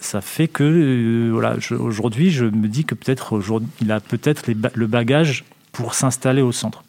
ça 0.00 0.20
fait 0.20 0.48
que 0.48 0.64
euh, 0.64 1.30
voilà, 1.32 1.56
aujourd'hui, 1.78 2.30
je 2.30 2.44
me 2.44 2.68
dis 2.68 2.84
que 2.84 2.94
peut-être 2.94 3.40
il 3.80 3.92
a 3.92 4.00
peut-être 4.00 4.44
le 4.74 4.86
bagage 4.86 5.44
pour 5.72 5.94
s'installer 5.94 6.42
au 6.42 6.52
centre. 6.52 6.82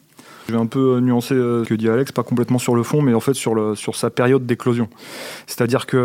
Je 0.47 0.53
vais 0.53 0.59
un 0.59 0.65
peu 0.65 0.95
euh, 0.95 1.01
nuancer 1.01 1.33
euh, 1.33 1.65
ce 1.65 1.69
que 1.69 1.73
dit 1.73 1.89
Alex, 1.89 2.13
pas 2.13 2.23
complètement 2.23 2.57
sur 2.57 2.73
le 2.73 2.83
fond, 2.83 3.01
mais 3.01 3.13
en 3.13 3.19
fait 3.19 3.33
sur, 3.33 3.77
sur 3.77 3.97
sa 3.97 4.09
période 4.09 4.45
d'éclosion. 4.45 4.87
C'est-à-dire 5.45 5.87
qu'il 5.87 5.99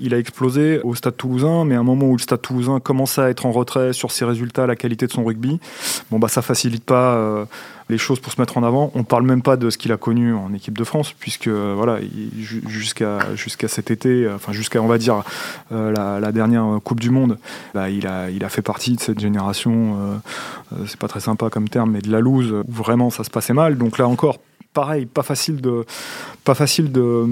il 0.00 0.14
a 0.14 0.18
explosé 0.18 0.80
au 0.84 0.94
Stade 0.94 1.16
Toulousain, 1.16 1.64
mais 1.64 1.74
à 1.74 1.80
un 1.80 1.84
moment 1.84 2.06
où 2.06 2.16
le 2.16 2.22
Stade 2.22 2.42
Toulousain 2.42 2.78
commençait 2.78 3.22
à 3.22 3.30
être 3.30 3.44
en 3.44 3.50
retrait 3.50 3.92
sur 3.92 4.12
ses 4.12 4.24
résultats, 4.24 4.66
la 4.66 4.76
qualité 4.76 5.06
de 5.06 5.12
son 5.12 5.24
rugby, 5.24 5.58
bon 6.12 6.20
bah 6.20 6.28
ça 6.28 6.42
facilite 6.42 6.84
pas 6.84 7.46
les 7.92 7.98
choses 7.98 8.18
pour 8.18 8.32
se 8.32 8.40
mettre 8.40 8.58
en 8.58 8.62
avant. 8.62 8.90
On 8.94 9.04
parle 9.04 9.24
même 9.24 9.42
pas 9.42 9.56
de 9.56 9.70
ce 9.70 9.78
qu'il 9.78 9.92
a 9.92 9.96
connu 9.96 10.34
en 10.34 10.52
équipe 10.52 10.76
de 10.76 10.84
France, 10.84 11.14
puisque 11.18 11.48
voilà, 11.48 11.98
jusqu'à 12.66 13.18
jusqu'à 13.36 13.68
cet 13.68 13.90
été, 13.90 14.28
enfin 14.34 14.52
jusqu'à 14.52 14.82
on 14.82 14.88
va 14.88 14.98
dire 14.98 15.22
euh, 15.70 15.92
la, 15.92 16.32
dernière 16.32 16.78
Coupe 16.82 17.00
du 17.00 17.10
Monde, 17.10 17.38
bah, 17.74 17.90
il 17.90 18.06
a 18.06 18.30
il 18.30 18.44
a 18.44 18.48
fait 18.48 18.62
partie 18.62 18.96
de 18.96 19.00
cette 19.00 19.20
génération. 19.20 19.72
Euh, 19.72 20.16
euh, 20.72 20.84
c'est 20.86 20.98
pas 20.98 21.08
très 21.08 21.20
sympa 21.20 21.50
comme 21.50 21.68
terme, 21.68 21.92
mais 21.92 22.00
de 22.00 22.10
la 22.10 22.20
loose 22.20 22.54
vraiment 22.66 23.10
ça 23.10 23.24
se 23.24 23.30
passait 23.30 23.52
mal. 23.52 23.76
Donc 23.76 23.98
là 23.98 24.08
encore, 24.08 24.38
pareil, 24.72 25.06
pas 25.06 25.22
facile 25.22 25.60
de, 25.60 25.84
pas 26.44 26.54
facile 26.54 26.90
de, 26.90 27.26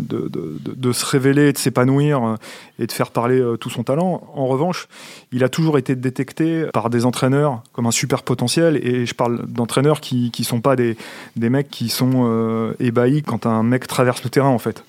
de, 0.00 0.30
de, 0.30 0.92
se 0.92 1.06
révéler, 1.06 1.52
de 1.52 1.58
s'épanouir 1.58 2.24
euh, 2.24 2.36
et 2.78 2.86
de 2.86 2.92
faire 2.92 3.10
parler 3.10 3.38
euh, 3.40 3.56
tout 3.56 3.70
son 3.70 3.84
talent. 3.84 4.22
En 4.34 4.46
revanche, 4.46 4.88
il 5.32 5.44
a 5.44 5.48
toujours 5.48 5.78
été 5.78 5.94
détecté 5.94 6.66
par 6.72 6.90
des 6.90 7.04
entraîneurs 7.04 7.62
comme 7.72 7.86
un 7.86 7.92
super 7.92 8.22
potentiel. 8.22 8.76
Et 8.86 9.06
je 9.06 9.14
parle 9.14 9.46
d'entraîneurs 9.46 10.00
qui 10.00 10.32
ne 10.36 10.44
sont 10.44 10.60
pas 10.60 10.76
des, 10.76 10.96
des 11.36 11.48
mecs 11.48 11.70
qui 11.70 11.88
sont 11.88 12.24
euh, 12.26 12.74
ébahis 12.80 13.22
quand 13.22 13.46
un 13.46 13.62
mec 13.62 13.86
traverse 13.86 14.22
le 14.24 14.30
terrain, 14.30 14.48
en 14.48 14.58
fait. 14.58 14.84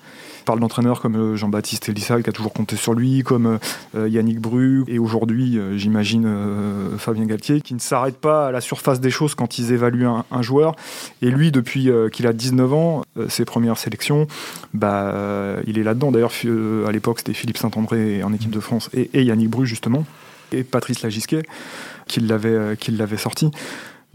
Parle 0.46 0.60
d'entraîneurs 0.60 1.00
comme 1.00 1.36
Jean-Baptiste 1.36 1.88
Elissal 1.88 2.22
qui 2.22 2.30
a 2.30 2.32
toujours 2.32 2.52
compté 2.52 2.76
sur 2.76 2.94
lui, 2.94 3.22
comme 3.22 3.58
Yannick 3.94 4.40
Bru 4.40 4.84
et 4.88 4.98
aujourd'hui, 4.98 5.58
j'imagine, 5.76 6.26
Fabien 6.98 7.26
Galtier, 7.26 7.60
qui 7.60 7.74
ne 7.74 7.78
s'arrête 7.78 8.16
pas 8.16 8.48
à 8.48 8.52
la 8.52 8.60
surface 8.60 9.00
des 9.00 9.10
choses 9.10 9.34
quand 9.34 9.58
ils 9.58 9.72
évaluent 9.72 10.06
un, 10.06 10.42
joueur. 10.42 10.74
Et 11.20 11.30
lui, 11.30 11.50
depuis 11.50 11.90
qu'il 12.12 12.26
a 12.26 12.32
19 12.32 12.72
ans, 12.72 13.02
ses 13.28 13.44
premières 13.44 13.76
sélections, 13.76 14.26
bah, 14.72 15.14
il 15.66 15.78
est 15.78 15.82
là-dedans. 15.82 16.12
D'ailleurs, 16.12 16.32
à 16.86 16.92
l'époque, 16.92 17.18
c'était 17.18 17.34
Philippe 17.34 17.58
Saint-André 17.58 18.22
en 18.22 18.32
équipe 18.32 18.50
de 18.50 18.60
France 18.60 18.88
et, 18.94 19.10
et 19.14 19.24
Yannick 19.24 19.50
Bru, 19.50 19.66
justement, 19.66 20.04
et 20.52 20.62
Patrice 20.62 21.02
Lagisquet 21.02 21.42
qui 22.06 22.20
l'avait 22.20 23.16
sorti. 23.16 23.50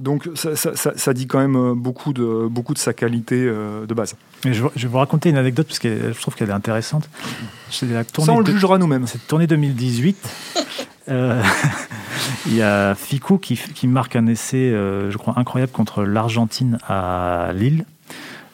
Donc 0.02 0.28
ça, 0.36 1.14
dit 1.14 1.28
quand 1.28 1.40
même 1.40 1.56
euh, 1.56 1.76
beaucoup 1.76 2.12
de, 2.12 2.48
beaucoup 2.48 2.74
de 2.74 2.80
sa 2.80 2.92
qualité 2.92 3.36
euh, 3.38 3.86
de 3.86 3.94
base. 3.94 4.16
je, 4.44 4.64
vais 4.64 4.88
vous 4.88 4.98
raconter 4.98 5.30
une 5.30 5.38
anecdote 5.38 5.68
parce 5.68 5.78
que 5.78 6.12
je 6.12 6.20
trouve 6.20 6.36
qu'elle 6.36 6.50
est 6.50 6.54
intéressante. 6.54 7.08
La 7.84 8.04
ça, 8.04 8.34
on 8.34 8.40
le 8.40 8.46
jugera 8.52 8.80
nous-mêmes. 8.80 9.06
Cette 9.06 9.28
tournée 9.28 9.46
2018, 9.46 10.18
euh, 11.10 11.42
il 12.48 12.56
y 12.56 12.64
a 12.64 12.96
Ficou 12.96 13.38
qui, 13.38 13.56
qui 13.58 13.88
marque 13.88 14.16
un 14.16 14.26
essai, 14.26 14.72
je 14.72 15.18
crois, 15.18 15.36
incroyable 15.38 15.72
contre 15.72 16.04
l'Argentine 16.04 16.80
à 16.88 17.52
Lille 17.54 17.86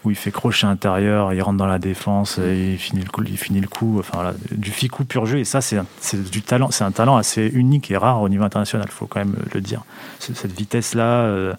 où 0.08 0.12
il 0.12 0.16
fait 0.16 0.32
crochet 0.32 0.66
intérieur, 0.66 1.34
il 1.34 1.42
rentre 1.42 1.58
dans 1.58 1.68
la 1.68 1.80
défense, 1.80 2.40
il 2.44 2.78
finit 2.78 3.04
le 3.62 3.68
coup, 3.68 4.00
enfin 4.00 4.34
du 4.52 4.72
ficou 4.72 5.04
pur 5.04 5.26
jeu. 5.26 5.40
Et 5.40 5.44
ça, 5.44 5.62
c'est 5.62 5.80
du 6.32 6.42
talent, 6.42 6.72
c'est 6.72 6.84
un 6.84 6.92
talent 6.92 7.18
assez 7.18 7.46
unique 7.48 7.92
et 7.92 7.98
rare 7.98 8.22
au 8.22 8.30
niveau 8.30 8.44
international, 8.44 8.88
il 8.90 8.94
faut 8.94 9.06
quand 9.06 9.20
même 9.20 9.36
le 9.54 9.62
dire. 9.62 9.84
Cette 10.20 10.58
vitesse-là, 10.58 11.26
euh, 11.26 11.54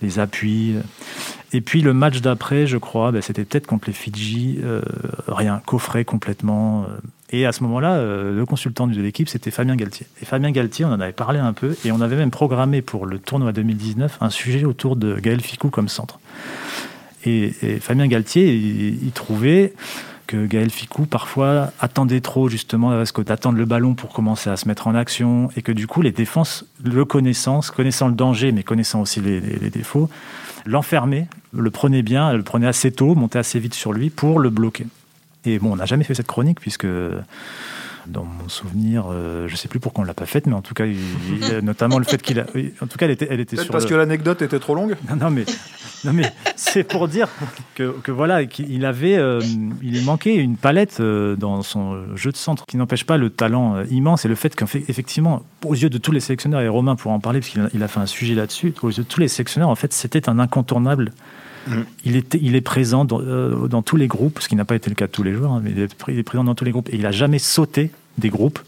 les 0.00 0.18
appuis. 0.18 0.76
Et 1.52 1.60
puis 1.60 1.82
le 1.82 1.92
match 1.92 2.20
d'après, 2.20 2.66
je 2.66 2.78
crois, 2.78 3.12
ben, 3.12 3.20
c'était 3.22 3.44
peut-être 3.44 3.66
contre 3.66 3.88
les 3.88 3.92
Fidji, 3.92 4.58
euh, 4.62 4.80
rien, 5.28 5.60
coffret 5.64 6.04
complètement. 6.04 6.84
Euh. 6.84 6.96
Et 7.34 7.46
à 7.46 7.52
ce 7.52 7.62
moment-là, 7.62 8.02
le 8.02 8.44
consultant 8.44 8.86
de 8.86 9.00
l'équipe, 9.00 9.26
c'était 9.26 9.50
Fabien 9.50 9.74
Galtier. 9.74 10.06
Et 10.20 10.26
Fabien 10.26 10.50
Galtier, 10.50 10.84
on 10.84 10.90
en 10.90 11.00
avait 11.00 11.12
parlé 11.12 11.38
un 11.38 11.54
peu, 11.54 11.74
et 11.82 11.90
on 11.90 12.02
avait 12.02 12.16
même 12.16 12.30
programmé 12.30 12.82
pour 12.82 13.06
le 13.06 13.18
tournoi 13.18 13.52
2019 13.52 14.18
un 14.20 14.28
sujet 14.28 14.66
autour 14.66 14.96
de 14.96 15.14
Gaël 15.18 15.40
Ficou 15.40 15.70
comme 15.70 15.88
centre. 15.88 16.18
Et, 17.24 17.52
Fabien 17.80 18.06
Galtier, 18.06 18.54
il, 18.54 19.12
trouvait 19.12 19.72
que 20.26 20.46
Gaël 20.46 20.70
Ficou 20.70 21.04
parfois 21.04 21.72
attendait 21.80 22.20
trop 22.20 22.48
justement 22.48 22.90
parce 22.90 23.12
que 23.12 23.22
d'attendre 23.22 23.58
le 23.58 23.64
ballon 23.64 23.94
pour 23.94 24.12
commencer 24.12 24.50
à 24.50 24.56
se 24.56 24.66
mettre 24.66 24.86
en 24.86 24.94
action 24.94 25.50
et 25.56 25.62
que 25.62 25.72
du 25.72 25.86
coup 25.86 26.00
les 26.00 26.12
défenses, 26.12 26.64
le 26.82 27.04
connaissant, 27.04 27.60
connaissant 27.74 28.08
le 28.08 28.14
danger 28.14 28.50
mais 28.52 28.62
connaissant 28.62 29.00
aussi 29.00 29.20
les, 29.20 29.40
défauts, 29.70 30.08
l'enfermaient, 30.64 31.28
le 31.52 31.70
prenaient 31.70 32.02
bien, 32.02 32.32
le 32.32 32.42
prenaient 32.42 32.66
assez 32.66 32.92
tôt, 32.92 33.14
montaient 33.14 33.38
assez 33.38 33.58
vite 33.58 33.74
sur 33.74 33.92
lui 33.92 34.10
pour 34.10 34.38
le 34.38 34.50
bloquer. 34.50 34.86
Et 35.44 35.58
bon, 35.58 35.72
on 35.72 35.76
n'a 35.76 35.86
jamais 35.86 36.04
fait 36.04 36.14
cette 36.14 36.28
chronique 36.28 36.60
puisque 36.60 36.86
dans 38.06 38.24
mon 38.24 38.48
souvenir, 38.48 39.06
euh, 39.10 39.46
je 39.46 39.52
ne 39.52 39.56
sais 39.56 39.68
plus 39.68 39.80
pourquoi 39.80 40.02
on 40.02 40.06
l'a 40.06 40.14
pas 40.14 40.26
faite, 40.26 40.46
mais 40.46 40.54
en 40.54 40.62
tout 40.62 40.74
cas, 40.74 40.84
notamment 41.62 41.98
le 41.98 42.04
fait 42.04 42.20
qu'il 42.20 42.40
a, 42.40 42.46
en 42.80 42.86
tout 42.86 42.98
cas, 42.98 43.06
elle 43.06 43.12
était, 43.12 43.28
elle 43.30 43.40
était 43.40 43.56
sur 43.56 43.68
parce 43.68 43.86
que 43.86 43.94
l'anecdote 43.94 44.42
était 44.42 44.58
trop 44.58 44.74
longue. 44.74 44.96
Non, 45.20 45.30
mais, 45.30 45.44
non, 46.04 46.12
mais 46.12 46.32
c'est 46.56 46.84
pour 46.84 47.06
dire 47.06 47.28
que, 47.74 47.94
que 48.02 48.10
voilà, 48.10 48.44
qu'il 48.46 48.84
avait, 48.84 49.16
euh, 49.16 49.40
il 49.82 50.04
manquait 50.04 50.34
une 50.34 50.56
palette 50.56 50.98
euh, 51.00 51.36
dans 51.36 51.62
son 51.62 52.16
jeu 52.16 52.32
de 52.32 52.36
centre, 52.36 52.66
qui 52.66 52.76
n'empêche 52.76 53.04
pas 53.04 53.16
le 53.16 53.30
talent 53.30 53.82
immense 53.84 54.24
et 54.24 54.28
le 54.28 54.34
fait 54.34 54.54
qu'effectivement, 54.56 55.42
aux 55.64 55.74
yeux 55.74 55.90
de 55.90 55.98
tous 55.98 56.12
les 56.12 56.20
sélectionneurs 56.20 56.60
et 56.60 56.68
Romain 56.68 56.96
pour 56.96 57.12
en 57.12 57.20
parler 57.20 57.40
parce 57.40 57.50
qu'il 57.50 57.82
a, 57.82 57.88
fait 57.88 58.00
un 58.00 58.06
sujet 58.06 58.34
là-dessus, 58.34 58.74
aux 58.82 58.88
yeux 58.88 59.04
de 59.04 59.08
tous 59.08 59.20
les 59.20 59.28
sélectionneurs, 59.28 59.68
en 59.68 59.76
fait, 59.76 59.92
c'était 59.92 60.28
un 60.28 60.38
incontournable. 60.38 61.12
Mm. 61.66 61.82
Il, 62.04 62.56
est 62.56 62.60
présent 62.60 63.04
dans, 63.04 63.20
dans, 63.20 63.82
tous 63.82 63.96
les 63.96 64.08
groupes, 64.08 64.40
ce 64.40 64.48
qui 64.48 64.56
n'a 64.56 64.64
pas 64.64 64.74
été 64.74 64.90
le 64.90 64.96
cas 64.96 65.06
de 65.06 65.12
tous 65.12 65.22
les 65.22 65.32
joueurs, 65.32 65.52
hein, 65.52 65.62
mais 65.62 65.70
il 65.70 65.80
est, 66.18 66.22
présent 66.22 66.44
dans 66.44 66.54
tous 66.54 66.64
les 66.64 66.72
groupes 66.72 66.88
et 66.90 66.96
il 66.96 67.02
n'a 67.02 67.12
jamais 67.12 67.38
sauté 67.38 67.90
des 68.18 68.30
groupes 68.30 68.58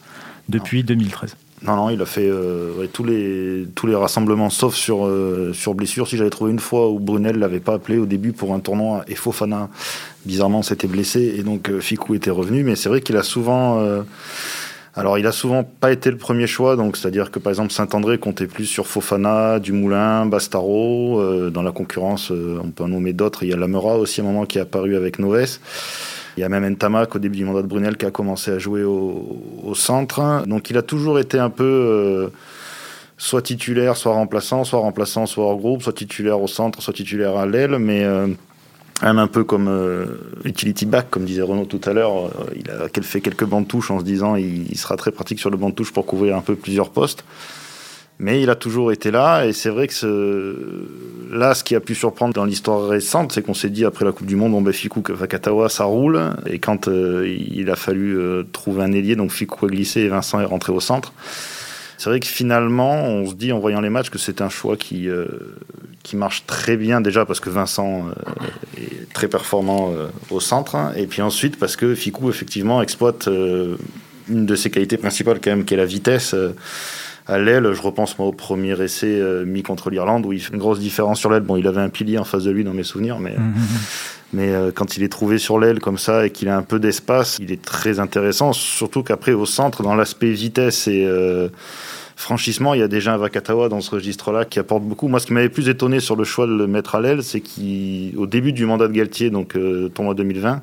depuis 0.49 0.85
2013. 0.85 1.37
Non, 1.65 1.77
non, 1.77 1.91
il 1.91 2.01
a 2.03 2.07
fait 2.07 2.29
euh, 2.29 2.87
tous, 2.93 3.05
les, 3.05 3.67
tous 3.75 3.87
les 3.87 3.95
rassemblements, 3.95 4.51
sauf 4.51 4.75
sur, 4.75 5.07
euh, 5.07 5.53
sur 5.55 5.75
blessure. 5.75 6.07
Si 6.07 6.19
j'avais 6.19 6.31
trouvé 6.31 6.51
une 6.51 6.59
fois 6.59 6.91
où 6.91 6.99
Brunel 6.99 7.39
l'avait 7.39 7.61
pas 7.61 7.75
appelé 7.75 7.97
au 7.97 8.05
début 8.05 8.33
pour 8.33 8.53
un 8.53 8.61
tournoi 8.61 9.03
et 9.09 9.15
Fofana, 9.15 9.71
bizarrement, 10.27 10.63
s'était 10.63 10.87
blessé 10.87 11.35
et 11.39 11.43
donc 11.43 11.71
euh, 11.71 11.81
Ficou 11.81 12.15
était 12.15 12.31
revenu. 12.31 12.65
Mais 12.65 12.77
c'est 12.77 12.91
vrai 12.91 13.01
qu'il 13.01 13.17
a 13.17 13.23
souvent. 13.23 13.83
Alors, 14.97 15.19
il 15.19 15.27
a 15.27 15.33
souvent 15.33 15.65
pas 15.65 15.91
été 15.91 16.09
le 16.11 16.17
premier 16.17 16.47
choix, 16.47 16.77
donc 16.77 16.97
c'est-à-dire 16.97 17.33
que 17.33 17.41
par 17.41 17.51
exemple 17.51 17.73
Saint-André 17.73 18.19
comptait 18.19 18.47
plus 18.47 18.67
sur 18.67 18.87
Fofana, 18.87 19.59
Dumoulin, 19.59 20.25
Bastaro. 20.27 21.51
dans 21.51 21.63
la 21.63 21.73
concurrence, 21.73 22.31
on 22.31 22.71
peut 22.71 22.85
en 22.85 22.89
nommer 22.89 23.13
d'autres. 23.13 23.43
Il 23.43 23.51
y 23.51 23.53
a 23.53 23.57
Lamera 23.57 23.99
aussi 23.99 24.21
à 24.21 24.25
un 24.25 24.27
moment 24.29 24.47
qui 24.47 24.59
est 24.59 24.61
apparu 24.61 24.95
avec 24.95 25.19
Noves. 25.19 25.59
Il 26.37 26.41
y 26.41 26.45
a 26.45 26.49
même 26.49 26.69
Ntamak 26.69 27.15
au 27.15 27.19
début 27.19 27.37
du 27.37 27.45
mandat 27.45 27.63
de 27.63 27.69
Brunel 27.69 27.97
qui 27.97 28.07
a 28.07 28.11
commencé 28.11 28.51
à 28.51 28.59
jouer 28.59 28.83
au, 28.83 29.75
centre. 29.75 30.45
Donc 30.47 30.71
il 30.71 30.77
a 30.77 30.83
toujours 30.83 31.19
été 31.19 31.39
un 31.39 31.51
peu 31.51 31.65
euh, 31.65 32.29
soit 33.19 33.43
titulaire, 33.43 33.97
soit 33.97 34.13
remplaçant, 34.13 34.65
soit 34.65 34.81
remplaçant, 34.81 35.27
soit 35.27 35.45
hors 35.45 35.57
groupe, 35.57 35.83
soit 35.83 35.93
titulaire 35.93 36.41
au 36.41 36.49
centre, 36.49 36.83
soit 36.83 36.93
titulaire 36.93 37.37
à 37.37 37.47
l'aile, 37.47 37.79
mais 37.79 38.05
euh, 38.05 38.29
un 39.03 39.27
peu 39.27 39.45
comme 39.45 39.69
euh, 39.69 40.07
utility 40.45 40.87
back, 40.87 41.11
comme 41.11 41.25
disait 41.25 41.43
Renaud 41.43 41.67
tout 41.67 41.81
à 41.85 41.93
l'heure. 41.93 42.31
il 42.57 42.71
a 42.71 42.89
fait 43.03 43.21
quelques 43.21 43.45
bancs 43.45 43.65
de 43.65 43.69
touche 43.69 43.91
en 43.91 43.99
se 43.99 44.05
disant 44.05 44.37
il, 44.37 44.77
sera 44.77 44.97
très 44.97 45.11
pratique 45.11 45.39
sur 45.39 45.51
le 45.51 45.57
banc 45.57 45.71
de 45.71 45.75
touche 45.75 45.93
pour 45.93 46.07
couvrir 46.07 46.37
un 46.37 46.41
peu 46.41 46.55
plusieurs 46.55 46.91
postes. 46.91 47.25
Mais 48.21 48.41
il 48.41 48.49
a 48.49 48.55
toujours 48.55 48.93
été 48.93 49.11
là, 49.11 49.45
et 49.45 49.53
c'est 49.53 49.71
vrai 49.71 49.89
que 49.89 49.95
ce... 49.95 50.57
là, 51.33 51.53
ce 51.55 51.65
qui 51.65 51.75
a 51.75 51.81
pu 51.81 51.97
surprendre 51.97 52.33
dans 52.33 52.45
l'histoire 52.45 52.89
récente, 52.89 53.33
c'est 53.33 53.43
qu'on 53.43 53.55
s'est 53.55 53.71
dit 53.71 53.85
après 53.85 54.05
la 54.05 54.13
Coupe 54.13 54.29
du 54.29 54.37
Monde, 54.37 54.53
bon 54.53 54.63
ben 54.63 54.73
Fikou 54.73 55.03
Vakatawa, 55.09 55.69
ça 55.69 55.85
roule, 55.85 56.21
et 56.47 56.61
quand 56.61 56.87
euh, 56.87 57.27
il 57.27 57.69
a 57.71 57.77
fallu 57.77 58.17
euh, 58.17 58.45
trouver 58.53 58.85
un 58.85 58.93
ailier, 58.93 59.17
donc 59.17 59.33
Fikou 59.33 59.67
a 59.67 59.69
glissé 59.69 60.03
et 60.03 60.09
Vincent 60.09 60.41
est 60.41 60.45
rentré 60.45 60.73
au 60.73 60.79
centre. 60.79 61.13
C'est 61.99 62.11
vrai 62.11 62.21
que 62.21 62.27
finalement, 62.27 63.05
on 63.05 63.27
se 63.27 63.35
dit 63.35 63.53
en 63.53 63.59
voyant 63.59 63.81
les 63.81 63.91
matchs 63.91 64.11
que 64.11 64.19
c'est 64.19 64.41
un 64.41 64.49
choix 64.49 64.77
qui, 64.77 65.09
euh, 65.09 65.27
qui 66.03 66.17
marche 66.17 66.45
très 66.47 66.77
bien 66.77 67.01
déjà 67.01 67.25
parce 67.25 67.41
que 67.41 67.51
Vincent 67.51 68.07
est 68.77 69.13
très 69.13 69.29
performant 69.29 69.93
au 70.31 70.41
centre, 70.41 70.77
et 70.97 71.07
puis 71.07 71.23
ensuite 71.23 71.59
parce 71.59 71.77
que 71.77 71.95
Fikou 71.95 72.29
effectivement 72.31 72.83
exploite 72.83 73.27
une 73.27 74.47
de 74.47 74.55
ses 74.57 74.71
qualités 74.71 74.97
principales 74.97 75.41
quand 75.41 75.51
même, 75.51 75.65
qui 75.65 75.75
est 75.75 75.79
la 75.79 75.87
vitesse 75.87 76.35
à 77.27 77.39
l'aile, 77.39 77.73
je 77.73 77.81
repense 77.81 78.19
moi 78.19 78.29
au 78.29 78.33
premier 78.33 78.81
essai 78.83 79.19
euh, 79.19 79.45
mis 79.45 79.63
contre 79.63 79.89
l'Irlande 79.89 80.27
où 80.27 80.33
il 80.33 80.41
fait 80.41 80.53
une 80.53 80.59
grosse 80.59 80.79
différence 80.79 81.21
sur 81.21 81.31
l'aile. 81.31 81.43
Bon, 81.43 81.57
il 81.57 81.67
avait 81.67 81.81
un 81.81 81.89
pilier 81.89 82.19
en 82.19 82.25
face 82.25 82.45
de 82.45 82.51
lui 82.51 82.65
dans 82.65 82.75
mes 82.75 82.83
souvenirs, 82.83 83.19
mais, 83.19 83.37
mhm. 83.37 83.55
mais 84.35 84.51
euh, 84.51 84.71
quand 84.75 84.97
il 84.97 85.03
est 85.03 85.09
trouvé 85.09 85.39
sur 85.39 85.59
l'aile 85.59 85.81
comme 85.81 85.97
ça 85.97 86.27
et 86.27 86.31
qu'il 86.31 86.49
a 86.49 86.57
un 86.57 86.63
peu 86.63 86.79
d'espace, 86.79 87.39
il 87.41 87.51
est 87.51 87.63
très 87.63 87.99
intéressant. 87.99 88.53
Surtout 88.53 89.03
qu'après, 89.03 89.33
au 89.33 89.47
centre, 89.47 89.83
dans 89.83 89.95
l'aspect 89.95 90.33
vitesse 90.33 90.87
et 90.87 91.07
euh, 91.07 91.49
franchissement, 92.15 92.75
il 92.75 92.81
y 92.81 92.83
a 92.83 92.89
déjà 92.89 93.15
un 93.15 93.17
Vakatawa 93.17 93.71
dans 93.71 93.81
ce 93.81 93.93
registre-là 93.93 94.45
qui 94.45 94.59
apporte 94.59 94.83
beaucoup. 94.83 95.09
Moi, 95.09 95.19
ce 95.19 95.27
qui 95.27 95.33
m'avait 95.33 95.49
plus 95.49 95.71
étonné 95.71 96.01
sur 96.01 96.17
le 96.17 96.25
choix 96.25 96.47
de 96.47 96.53
le 96.53 96.67
mettre 96.67 96.95
à 96.95 97.01
l'aile, 97.01 97.23
c'est 97.23 97.41
qu'au 97.41 98.27
début 98.27 98.53
du 98.53 98.67
mandat 98.67 98.89
de 98.89 98.93
Galtier, 98.93 99.31
donc 99.31 99.57
tournoi 99.95 100.13
2020, 100.13 100.63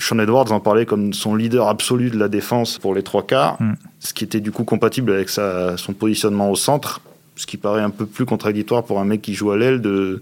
sean 0.00 0.18
Edwards 0.18 0.50
en 0.50 0.60
parlait 0.60 0.86
comme 0.86 1.12
son 1.12 1.34
leader 1.34 1.68
absolu 1.68 2.10
de 2.10 2.18
la 2.18 2.28
défense 2.28 2.78
pour 2.78 2.94
les 2.94 3.02
trois 3.02 3.26
quarts, 3.26 3.60
mm. 3.60 3.74
ce 4.00 4.12
qui 4.12 4.24
était 4.24 4.40
du 4.40 4.50
coup 4.50 4.64
compatible 4.64 5.12
avec 5.12 5.28
sa, 5.28 5.76
son 5.76 5.92
positionnement 5.92 6.50
au 6.50 6.56
centre, 6.56 7.00
ce 7.36 7.46
qui 7.46 7.56
paraît 7.56 7.82
un 7.82 7.90
peu 7.90 8.06
plus 8.06 8.26
contradictoire 8.26 8.84
pour 8.84 9.00
un 9.00 9.04
mec 9.04 9.22
qui 9.22 9.34
joue 9.34 9.50
à 9.50 9.56
l'aile 9.56 9.80
de 9.80 10.20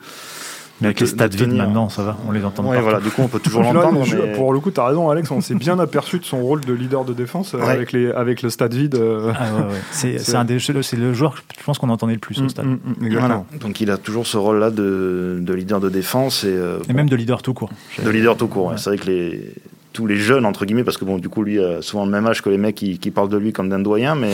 mais 0.80 0.88
avec 0.88 1.00
les 1.00 1.06
stades 1.06 1.34
vides 1.34 1.52
maintenant, 1.52 1.88
ça 1.88 2.02
va, 2.04 2.16
on 2.28 2.30
les 2.30 2.44
entend 2.44 2.64
ouais, 2.64 2.80
voilà, 2.80 3.00
du 3.00 3.10
coup, 3.10 3.22
on 3.22 3.28
peut 3.28 3.40
toujours 3.40 3.62
l'entendre. 3.72 4.04
Mais... 4.12 4.32
Pour 4.32 4.52
le 4.52 4.60
coup, 4.60 4.70
tu 4.70 4.80
as 4.80 4.86
raison, 4.86 5.10
Alex, 5.10 5.30
on 5.30 5.40
s'est 5.40 5.56
bien 5.56 5.78
aperçu 5.80 6.18
de 6.18 6.24
son 6.24 6.40
rôle 6.40 6.60
de 6.60 6.72
leader 6.72 7.04
de 7.04 7.12
défense 7.12 7.54
euh, 7.54 7.60
avec, 7.60 7.92
les, 7.92 8.12
avec 8.12 8.42
le 8.42 8.50
stade 8.50 8.74
vide. 8.74 8.94
Euh. 8.94 9.32
Ah, 9.34 9.54
ouais, 9.54 9.74
c'est, 9.90 10.18
c'est, 10.18 10.96
le 10.96 11.12
joueur, 11.12 11.34
je 11.58 11.64
pense 11.64 11.78
qu'on 11.78 11.88
entendait 11.88 12.12
le 12.12 12.20
plus 12.20 12.38
au 12.40 12.44
mm, 12.44 12.48
stade. 12.48 12.66
Mm, 12.66 12.78
mm, 12.98 13.18
voilà. 13.18 13.44
Donc 13.60 13.80
il 13.80 13.90
a 13.90 13.96
toujours 13.96 14.26
ce 14.26 14.36
rôle-là 14.36 14.70
de, 14.70 15.38
de, 15.40 15.52
leader 15.52 15.80
de 15.80 15.88
défense. 15.88 16.44
Et, 16.44 16.48
euh, 16.48 16.78
et 16.88 16.92
même 16.92 17.08
de 17.08 17.16
leader 17.16 17.42
tout 17.42 17.54
court. 17.54 17.70
De 18.02 18.10
leader 18.10 18.36
tout 18.36 18.48
court, 18.48 18.74
c'est 18.76 18.90
vrai 18.90 18.98
que 18.98 19.06
les, 19.06 19.54
tous 19.92 20.06
les 20.06 20.16
jeunes, 20.16 20.46
entre 20.46 20.64
guillemets, 20.64 20.84
parce 20.84 20.96
que 20.96 21.04
bon, 21.04 21.18
du 21.18 21.28
coup, 21.28 21.42
lui 21.42 21.62
a 21.62 21.82
souvent 21.82 22.04
le 22.04 22.12
même 22.12 22.26
âge 22.26 22.40
que 22.40 22.50
les 22.50 22.58
mecs 22.58 22.76
qui, 22.76 23.10
parlent 23.10 23.28
de 23.28 23.36
lui 23.36 23.52
comme 23.52 23.68
d'un 23.68 23.80
doyen, 23.80 24.14
mais 24.14 24.32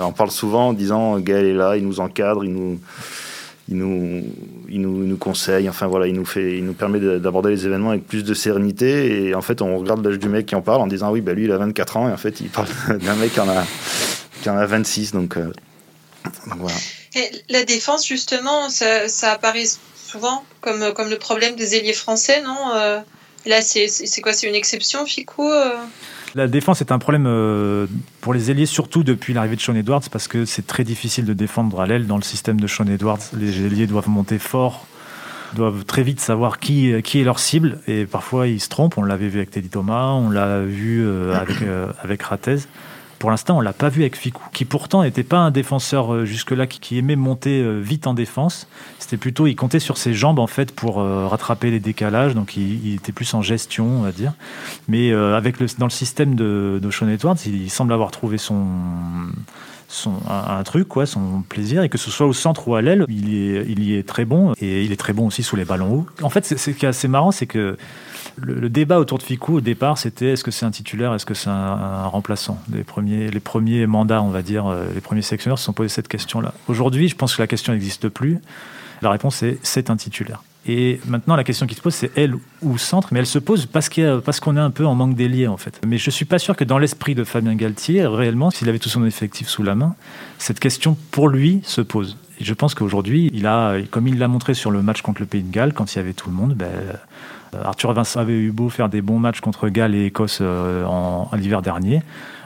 on 0.00 0.12
parle 0.12 0.30
souvent 0.30 0.68
en 0.68 0.72
disant 0.72 1.18
Gaël 1.18 1.44
est 1.44 1.52
là, 1.52 1.76
il 1.76 1.86
nous 1.86 2.00
encadre, 2.00 2.42
il 2.42 2.52
nous 2.54 2.78
il 3.68 3.78
nous, 3.78 4.24
il 4.68 4.80
nous, 4.82 5.04
nous, 5.04 5.16
conseille, 5.16 5.68
enfin 5.68 5.86
voilà, 5.86 6.06
il 6.06 6.14
nous, 6.14 6.26
fait, 6.26 6.58
il 6.58 6.64
nous 6.64 6.74
permet 6.74 7.00
d'aborder 7.00 7.50
les 7.50 7.66
événements 7.66 7.90
avec 7.90 8.06
plus 8.06 8.22
de 8.22 8.34
sérénité. 8.34 9.28
Et 9.28 9.34
en 9.34 9.40
fait, 9.40 9.62
on 9.62 9.78
regarde 9.78 10.04
l'âge 10.04 10.18
du 10.18 10.28
mec 10.28 10.46
qui 10.46 10.54
en 10.54 10.60
parle 10.60 10.82
en 10.82 10.86
disant 10.86 11.10
oui, 11.10 11.22
bah, 11.22 11.32
lui, 11.32 11.44
il 11.44 11.52
a 11.52 11.58
24 11.58 11.96
ans, 11.96 12.08
et 12.08 12.12
en 12.12 12.16
fait, 12.16 12.40
il 12.40 12.48
parle 12.48 12.68
d'un 13.00 13.14
mec 13.16 13.32
qui 13.32 13.40
en, 13.40 13.48
a, 13.48 13.64
qui 14.42 14.50
en 14.50 14.56
a 14.56 14.66
26. 14.66 15.12
Donc, 15.12 15.36
euh, 15.36 15.52
donc 16.46 16.58
voilà. 16.58 16.76
La 17.48 17.64
défense, 17.64 18.06
justement, 18.06 18.68
ça, 18.68 19.08
ça, 19.08 19.32
apparaît 19.32 19.64
souvent 19.94 20.44
comme, 20.60 20.92
comme 20.92 21.08
le 21.08 21.18
problème 21.18 21.56
des 21.56 21.76
ailiers 21.76 21.92
français, 21.92 22.42
non 22.42 22.74
euh, 22.74 23.00
Là, 23.46 23.60
c'est 23.60 24.20
quoi? 24.22 24.32
C'est 24.32 24.48
une 24.48 24.54
exception, 24.54 25.04
Ficou 25.04 25.50
euh? 25.50 25.74
La 26.34 26.48
défense 26.48 26.80
est 26.80 26.92
un 26.92 26.98
problème 26.98 27.26
euh, 27.26 27.86
pour 28.20 28.34
les 28.34 28.50
ailiers, 28.50 28.66
surtout 28.66 29.02
depuis 29.02 29.34
l'arrivée 29.34 29.56
de 29.56 29.60
Sean 29.60 29.74
Edwards, 29.74 30.02
parce 30.10 30.28
que 30.28 30.44
c'est 30.44 30.66
très 30.66 30.84
difficile 30.84 31.24
de 31.24 31.32
défendre 31.32 31.80
à 31.80 31.86
l'aile 31.86 32.06
dans 32.06 32.16
le 32.16 32.22
système 32.22 32.60
de 32.60 32.66
Sean 32.66 32.86
Edwards. 32.86 33.20
Les 33.36 33.64
ailiers 33.64 33.86
doivent 33.86 34.08
monter 34.08 34.38
fort 34.38 34.86
doivent 35.54 35.84
très 35.84 36.02
vite 36.02 36.18
savoir 36.18 36.58
qui, 36.58 37.00
qui 37.04 37.20
est 37.20 37.22
leur 37.22 37.38
cible 37.38 37.78
et 37.86 38.06
parfois 38.06 38.48
ils 38.48 38.58
se 38.58 38.68
trompent. 38.68 38.98
On 38.98 39.04
l'avait 39.04 39.28
vu 39.28 39.38
avec 39.38 39.52
Teddy 39.52 39.68
Thomas, 39.68 40.06
on 40.06 40.28
l'a 40.28 40.62
vu 40.62 41.08
avec, 41.32 41.58
avec 42.02 42.22
Ratez. 42.22 42.56
Pour 43.24 43.30
l'instant, 43.30 43.56
on 43.56 43.62
l'a 43.62 43.72
pas 43.72 43.88
vu 43.88 44.02
avec 44.02 44.16
Ficou, 44.16 44.42
qui 44.52 44.66
pourtant 44.66 45.02
n'était 45.02 45.22
pas 45.22 45.38
un 45.38 45.50
défenseur 45.50 46.12
euh, 46.12 46.24
jusque-là 46.26 46.66
qui, 46.66 46.98
aimait 46.98 47.16
monter 47.16 47.62
euh, 47.62 47.80
vite 47.80 48.06
en 48.06 48.12
défense. 48.12 48.68
C'était 48.98 49.16
plutôt, 49.16 49.46
il 49.46 49.56
comptait 49.56 49.78
sur 49.78 49.96
ses 49.96 50.12
jambes 50.12 50.38
en 50.38 50.46
fait 50.46 50.74
pour 50.74 51.00
euh, 51.00 51.26
rattraper 51.26 51.70
les 51.70 51.80
décalages, 51.80 52.34
donc 52.34 52.58
il, 52.58 52.92
était 52.92 53.12
plus 53.12 53.32
en 53.32 53.40
gestion, 53.40 53.86
on 53.86 54.02
va 54.02 54.12
dire. 54.12 54.34
Mais 54.88 55.10
avec 55.10 55.58
le, 55.58 55.68
dans 55.78 55.86
le 55.86 55.90
système 55.90 56.34
de, 56.34 56.78
de 56.82 56.90
Sean 56.90 57.08
Edwards, 57.08 57.38
il, 57.46 57.70
semble 57.70 57.94
avoir 57.94 58.10
trouvé 58.10 58.36
son, 58.36 58.66
son, 59.94 60.14
un, 60.28 60.62
truc, 60.62 60.88
quoi, 60.88 61.06
son 61.06 61.42
plaisir, 61.48 61.82
et 61.82 61.88
que 61.88 61.98
ce 61.98 62.10
soit 62.10 62.26
au 62.26 62.32
centre 62.32 62.68
ou 62.68 62.74
à 62.74 62.82
l'aile, 62.82 63.04
il, 63.08 63.82
y 63.82 63.94
est 63.94 64.06
très 64.06 64.24
bon, 64.24 64.52
et 64.60 64.84
il 64.84 64.92
est 64.92 64.96
très 64.96 65.12
bon 65.12 65.26
aussi 65.26 65.42
sous 65.42 65.56
les 65.56 65.64
ballons 65.64 65.92
hauts. 65.92 66.06
En 66.22 66.30
fait, 66.30 66.44
ce 66.44 66.70
qui 66.70 66.84
est 66.84 66.88
assez 66.88 67.08
marrant, 67.08 67.30
c'est 67.30 67.46
que 67.46 67.76
le, 68.36 68.68
débat 68.68 68.98
autour 68.98 69.18
de 69.18 69.22
Ficou 69.22 69.56
au 69.56 69.60
départ, 69.60 69.98
c'était 69.98 70.32
est-ce 70.32 70.44
que 70.44 70.50
c'est 70.50 70.66
un 70.66 70.70
titulaire, 70.70 71.14
est-ce 71.14 71.26
que 71.26 71.34
c'est 71.34 71.50
un, 71.50 72.06
remplaçant? 72.06 72.58
Les 72.72 72.84
premiers, 72.84 73.30
les 73.30 73.40
premiers 73.40 73.86
mandats, 73.86 74.22
on 74.22 74.30
va 74.30 74.42
dire, 74.42 74.66
euh, 74.66 74.86
les 74.94 75.00
premiers 75.00 75.22
sélectionneurs 75.22 75.58
se 75.58 75.64
sont 75.64 75.72
posés 75.72 75.88
cette 75.88 76.08
question-là. 76.08 76.52
Aujourd'hui, 76.68 77.08
je 77.08 77.16
pense 77.16 77.36
que 77.36 77.42
la 77.42 77.46
question 77.46 77.72
n'existe 77.72 78.08
plus. 78.08 78.40
La 79.02 79.10
réponse 79.10 79.42
est 79.42 79.58
c'est 79.62 79.90
un 79.90 79.96
titulaire. 79.96 80.42
Et 80.66 81.00
maintenant, 81.06 81.36
la 81.36 81.44
question 81.44 81.66
qui 81.66 81.74
se 81.74 81.82
pose, 81.82 81.94
c'est 81.94 82.10
elle 82.16 82.34
ou 82.62 82.78
centre, 82.78 83.08
mais 83.12 83.18
elle 83.18 83.26
se 83.26 83.38
pose 83.38 83.66
parce 83.66 83.88
qu'on 83.90 84.56
est 84.56 84.60
un 84.60 84.70
peu 84.70 84.86
en 84.86 84.94
manque 84.94 85.14
d'ailier, 85.14 85.46
en 85.46 85.58
fait. 85.58 85.80
Mais 85.86 85.98
je 85.98 86.10
suis 86.10 86.24
pas 86.24 86.38
sûr 86.38 86.56
que 86.56 86.64
dans 86.64 86.78
l'esprit 86.78 87.14
de 87.14 87.24
Fabien 87.24 87.54
Galtier, 87.54 88.06
réellement, 88.06 88.50
s'il 88.50 88.68
avait 88.68 88.78
tout 88.78 88.88
son 88.88 89.04
effectif 89.04 89.48
sous 89.48 89.62
la 89.62 89.74
main, 89.74 89.94
cette 90.38 90.60
question 90.60 90.96
pour 91.10 91.28
lui 91.28 91.60
se 91.64 91.82
pose. 91.82 92.16
Et 92.40 92.44
je 92.44 92.54
pense 92.54 92.74
qu'aujourd'hui, 92.74 93.30
il 93.34 93.46
a, 93.46 93.76
comme 93.90 94.08
il 94.08 94.18
l'a 94.18 94.28
montré 94.28 94.54
sur 94.54 94.70
le 94.70 94.82
match 94.82 95.02
contre 95.02 95.20
le 95.20 95.26
Pays 95.26 95.42
de 95.42 95.52
Galles, 95.52 95.74
quand 95.74 95.94
il 95.94 95.98
y 95.98 96.00
avait 96.00 96.14
tout 96.14 96.30
le 96.30 96.34
monde, 96.34 96.54
ben, 96.54 96.66
euh, 96.66 97.62
Arthur 97.62 97.92
Vincent 97.92 98.20
avait 98.20 98.38
eu 98.38 98.50
beau 98.50 98.68
faire 98.70 98.88
des 98.88 99.02
bons 99.02 99.18
matchs 99.18 99.40
contre 99.40 99.68
Galles 99.68 99.94
et 99.94 100.06
Écosse 100.06 100.38
euh, 100.40 100.84
en, 100.84 101.28
l'hiver 101.36 101.62
dernier. 101.62 102.02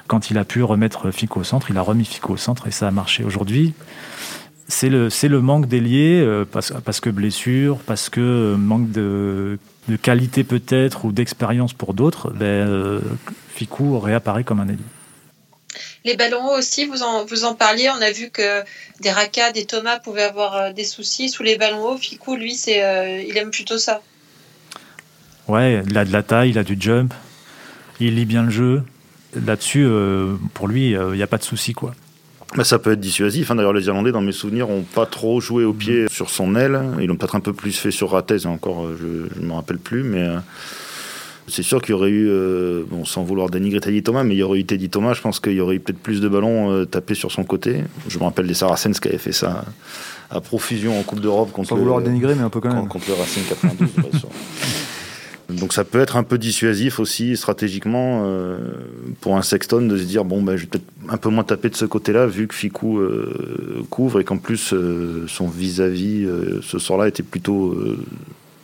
Quand 0.08 0.30
il 0.30 0.38
a 0.38 0.44
pu 0.44 0.62
remettre 0.62 1.10
Fico 1.10 1.40
au 1.40 1.44
centre, 1.44 1.70
il 1.70 1.78
a 1.78 1.82
remis 1.82 2.04
Fico 2.04 2.34
au 2.34 2.36
centre 2.36 2.66
et 2.66 2.70
ça 2.70 2.88
a 2.88 2.90
marché. 2.90 3.24
Aujourd'hui, 3.24 3.74
c'est 4.68 4.88
le, 4.88 5.08
le 5.08 5.40
manque 5.40 5.66
d'ailier 5.66 6.20
euh, 6.20 6.44
parce, 6.44 6.72
parce, 6.84 7.00
que 7.00 7.10
blessure, 7.10 7.78
parce 7.86 8.08
que 8.08 8.54
manque 8.56 8.90
de, 8.90 9.58
de 9.88 9.96
qualité 9.96 10.44
peut-être 10.44 11.04
ou 11.04 11.12
d'expérience 11.12 11.72
pour 11.72 11.94
d'autres. 11.94 12.30
Ben, 12.30 13.00
Ficou 13.54 13.98
réapparaît 13.98 14.44
comme 14.44 14.60
un 14.60 14.68
ailier. 14.68 14.78
Les 16.04 16.16
ballons 16.16 16.46
hauts 16.46 16.58
aussi, 16.58 16.86
vous 16.86 17.02
en, 17.02 17.24
vous 17.24 17.44
en 17.44 17.54
parliez. 17.54 17.88
On 17.90 18.00
a 18.00 18.10
vu 18.10 18.30
que 18.30 18.62
des 19.00 19.10
Raka, 19.10 19.52
des 19.52 19.64
Thomas 19.64 19.98
pouvaient 19.98 20.22
avoir 20.22 20.72
des 20.72 20.84
soucis 20.84 21.28
sous 21.28 21.42
les 21.42 21.56
ballons 21.56 21.84
hauts. 21.84 21.96
Ficou, 21.96 22.36
lui, 22.36 22.54
c'est, 22.54 23.26
il 23.28 23.36
aime 23.36 23.50
plutôt 23.50 23.78
ça. 23.78 24.00
Ouais, 25.48 25.82
il 25.86 25.96
a 25.96 26.04
de 26.04 26.12
la 26.12 26.22
taille, 26.22 26.50
il 26.50 26.58
a 26.58 26.62
du 26.62 26.76
jump, 26.78 27.14
il 28.00 28.16
lit 28.16 28.26
bien 28.26 28.42
le 28.42 28.50
jeu. 28.50 28.82
Là-dessus, 29.34 29.84
euh, 29.84 30.36
pour 30.54 30.68
lui, 30.68 30.90
il 30.90 30.96
euh, 30.96 31.16
n'y 31.16 31.22
a 31.22 31.26
pas 31.26 31.38
de 31.38 31.42
souci, 31.42 31.72
quoi. 31.72 31.94
Bah, 32.56 32.64
ça 32.64 32.78
peut 32.78 32.92
être 32.92 33.00
dissuasif. 33.00 33.50
Hein. 33.50 33.56
D'ailleurs, 33.56 33.72
les 33.72 33.86
Irlandais, 33.86 34.12
dans 34.12 34.20
mes 34.20 34.32
souvenirs, 34.32 34.68
n'ont 34.68 34.82
pas 34.82 35.06
trop 35.06 35.40
joué 35.40 35.64
au 35.64 35.72
pied 35.72 36.06
sur 36.10 36.30
son 36.30 36.56
aile. 36.56 36.80
Ils 37.00 37.06
l'ont 37.06 37.16
peut-être 37.16 37.36
un 37.36 37.40
peu 37.40 37.52
plus 37.52 37.76
fait 37.78 37.90
sur 37.90 38.10
Ratez, 38.10 38.46
encore, 38.46 38.86
euh, 38.86 38.98
je 39.34 39.40
ne 39.40 39.46
me 39.46 39.52
rappelle 39.52 39.78
plus. 39.78 40.02
Mais 40.02 40.26
c'est 41.46 41.62
sûr 41.62 41.82
qu'il 41.82 41.90
y 41.90 41.94
aurait 41.94 42.10
eu, 42.10 42.30
bon, 42.90 43.04
sans 43.04 43.22
vouloir 43.22 43.50
dénigrer 43.50 43.80
Teddy 43.80 44.02
Thomas, 44.02 44.24
mais 44.24 44.34
il 44.34 44.38
y 44.38 44.42
aurait 44.42 44.60
eu 44.60 44.64
Teddy 44.64 44.88
Thomas. 44.88 45.14
Je 45.14 45.20
pense 45.20 45.40
qu'il 45.40 45.52
y 45.52 45.60
aurait 45.60 45.76
eu 45.76 45.80
peut-être 45.80 45.98
plus 45.98 46.20
de 46.20 46.28
ballons 46.28 46.86
tapés 46.86 47.14
sur 47.14 47.30
son 47.32 47.44
côté. 47.44 47.84
Je 48.08 48.18
me 48.18 48.24
rappelle 48.24 48.46
des 48.46 48.54
Saracens 48.54 48.98
qui 48.98 49.08
avaient 49.08 49.18
fait 49.18 49.32
ça 49.32 49.64
à 50.30 50.40
profusion 50.40 50.98
en 50.98 51.02
Coupe 51.02 51.20
d'Europe 51.20 51.52
contre. 51.52 51.70
Sans 51.70 51.76
vouloir 51.76 52.00
dénigrer, 52.00 52.34
mais 52.34 52.42
un 52.42 52.50
peu 52.50 52.60
quand 52.60 52.72
même. 52.72 52.88
Contre 52.88 53.08
le 53.08 53.14
Racing 53.14 53.44
92, 53.48 53.90
Donc 55.48 55.72
ça 55.72 55.84
peut 55.84 56.00
être 56.00 56.16
un 56.16 56.24
peu 56.24 56.36
dissuasif 56.36 57.00
aussi 57.00 57.34
stratégiquement 57.34 58.24
euh, 58.26 58.58
pour 59.22 59.36
un 59.38 59.42
Sexton 59.42 59.80
de 59.80 59.96
se 59.96 60.02
dire 60.02 60.26
bon 60.26 60.42
ben 60.42 60.56
je 60.56 60.62
vais 60.62 60.66
peut-être 60.68 60.84
un 61.08 61.16
peu 61.16 61.28
moins 61.28 61.44
taper 61.44 61.70
de 61.70 61.76
ce 61.76 61.84
côté-là 61.84 62.26
vu 62.26 62.46
que 62.46 62.54
Ficou 62.54 62.98
euh, 62.98 63.84
couvre 63.90 64.20
et 64.20 64.24
qu'en 64.24 64.38
plus 64.38 64.72
euh, 64.72 65.24
son 65.26 65.48
vis-à-vis 65.48 66.26
ce 66.62 66.78
soir-là 66.78 67.08
était 67.08 67.22
plutôt 67.22 67.76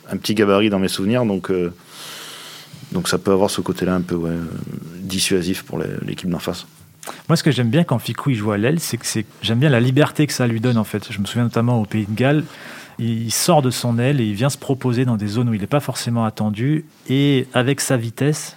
un 0.09 0.17
petit 0.17 0.35
gabarit 0.35 0.69
dans 0.69 0.79
mes 0.79 0.87
souvenirs 0.87 1.25
donc 1.25 1.51
donc 2.91 3.07
ça 3.07 3.17
peut 3.17 3.31
avoir 3.31 3.49
ce 3.49 3.61
côté-là 3.61 3.95
un 3.95 4.01
peu 4.01 4.17
dissuasif 4.99 5.63
pour 5.63 5.79
l'équipe 6.05 6.29
d'en 6.29 6.39
face. 6.39 6.65
Moi, 7.29 7.35
ce 7.35 7.43
que 7.43 7.51
j'aime 7.51 7.69
bien 7.69 7.83
quand 7.83 7.99
Ficou 7.99 8.31
il 8.31 8.35
joue 8.35 8.51
à 8.51 8.57
l'aile, 8.57 8.79
c'est 8.79 8.97
que 8.97 9.05
j'aime 9.41 9.59
bien 9.59 9.69
la 9.69 9.79
liberté 9.79 10.25
que 10.25 10.33
ça 10.33 10.47
lui 10.47 10.59
donne 10.59 10.77
en 10.77 10.83
fait. 10.83 11.11
Je 11.11 11.19
me 11.19 11.25
souviens 11.25 11.43
notamment 11.43 11.81
au 11.81 11.85
Pays 11.85 12.05
de 12.07 12.15
Galles 12.15 12.43
il 12.99 13.31
sort 13.31 13.61
de 13.61 13.71
son 13.71 13.99
aile 13.99 14.21
et 14.21 14.25
il 14.25 14.35
vient 14.35 14.49
se 14.49 14.57
proposer 14.57 15.05
dans 15.05 15.17
des 15.17 15.27
zones 15.27 15.49
où 15.49 15.53
il 15.53 15.61
n'est 15.61 15.67
pas 15.67 15.79
forcément 15.79 16.25
attendu. 16.25 16.85
Et 17.09 17.47
avec 17.53 17.81
sa 17.81 17.97
vitesse, 17.97 18.55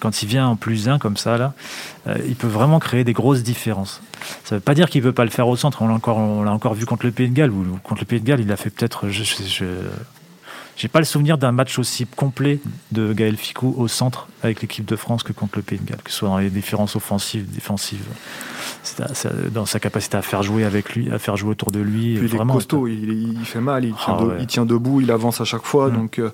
quand 0.00 0.22
il 0.22 0.28
vient 0.28 0.46
en 0.48 0.56
plus 0.56 0.88
1 0.88 0.98
comme 0.98 1.16
ça, 1.16 1.38
là, 1.38 1.54
euh, 2.06 2.16
il 2.26 2.36
peut 2.36 2.46
vraiment 2.46 2.78
créer 2.78 3.04
des 3.04 3.12
grosses 3.12 3.42
différences. 3.42 4.00
Ça 4.44 4.54
ne 4.54 4.58
veut 4.58 4.64
pas 4.64 4.74
dire 4.74 4.90
qu'il 4.90 5.02
ne 5.02 5.08
peut 5.08 5.12
pas 5.14 5.24
le 5.24 5.30
faire 5.30 5.48
au 5.48 5.56
centre. 5.56 5.82
On 5.82 5.88
l'a 5.88 6.52
encore, 6.52 6.74
vu 6.74 6.86
contre 6.86 7.06
le 7.06 7.12
Pays 7.12 7.28
de 7.28 7.34
Galles. 7.34 7.50
Ou, 7.50 7.78
contre 7.82 8.00
le 8.00 8.06
Pays 8.06 8.20
de 8.20 8.26
Galles, 8.26 8.40
il 8.40 8.50
a 8.52 8.56
fait 8.56 8.70
peut-être. 8.70 9.08
Je, 9.08 9.22
j'ai 10.76 10.88
pas 10.88 10.98
le 10.98 11.04
souvenir 11.04 11.38
d'un 11.38 11.52
match 11.52 11.78
aussi 11.78 12.06
complet 12.06 12.60
de 12.92 13.12
Gaël 13.12 13.36
Ficou 13.36 13.74
au 13.78 13.88
centre 13.88 14.28
avec 14.42 14.60
l'équipe 14.60 14.84
de 14.84 14.96
France 14.96 15.22
que 15.22 15.32
contre 15.32 15.56
le 15.56 15.62
Pays 15.62 15.78
de 15.78 15.88
Galles, 15.88 16.02
que 16.02 16.10
ce 16.10 16.18
soit 16.18 16.28
dans 16.28 16.38
les 16.38 16.50
différences 16.50 16.96
offensives, 16.96 17.50
défensives, 17.50 18.04
dans 19.52 19.66
sa 19.66 19.80
capacité 19.80 20.16
à 20.16 20.22
faire 20.22 20.42
jouer 20.42 20.64
avec 20.64 20.94
lui, 20.94 21.10
à 21.10 21.18
faire 21.18 21.36
jouer 21.36 21.50
autour 21.50 21.70
de 21.70 21.80
lui. 21.80 22.16
Puis 22.16 22.26
vraiment, 22.28 22.54
il 22.54 22.56
est 22.56 22.58
costaud, 22.58 22.86
il, 22.86 23.44
fait 23.44 23.60
mal, 23.60 23.84
il 23.84 23.94
tient, 23.94 24.16
ah 24.18 24.34
il 24.38 24.46
tient, 24.46 24.66
debout, 24.66 25.00
il 25.00 25.10
avance 25.10 25.40
à 25.40 25.44
chaque 25.44 25.64
fois. 25.64 25.88
Mm. 25.88 25.96
Donc, 25.96 26.18
euh, 26.18 26.30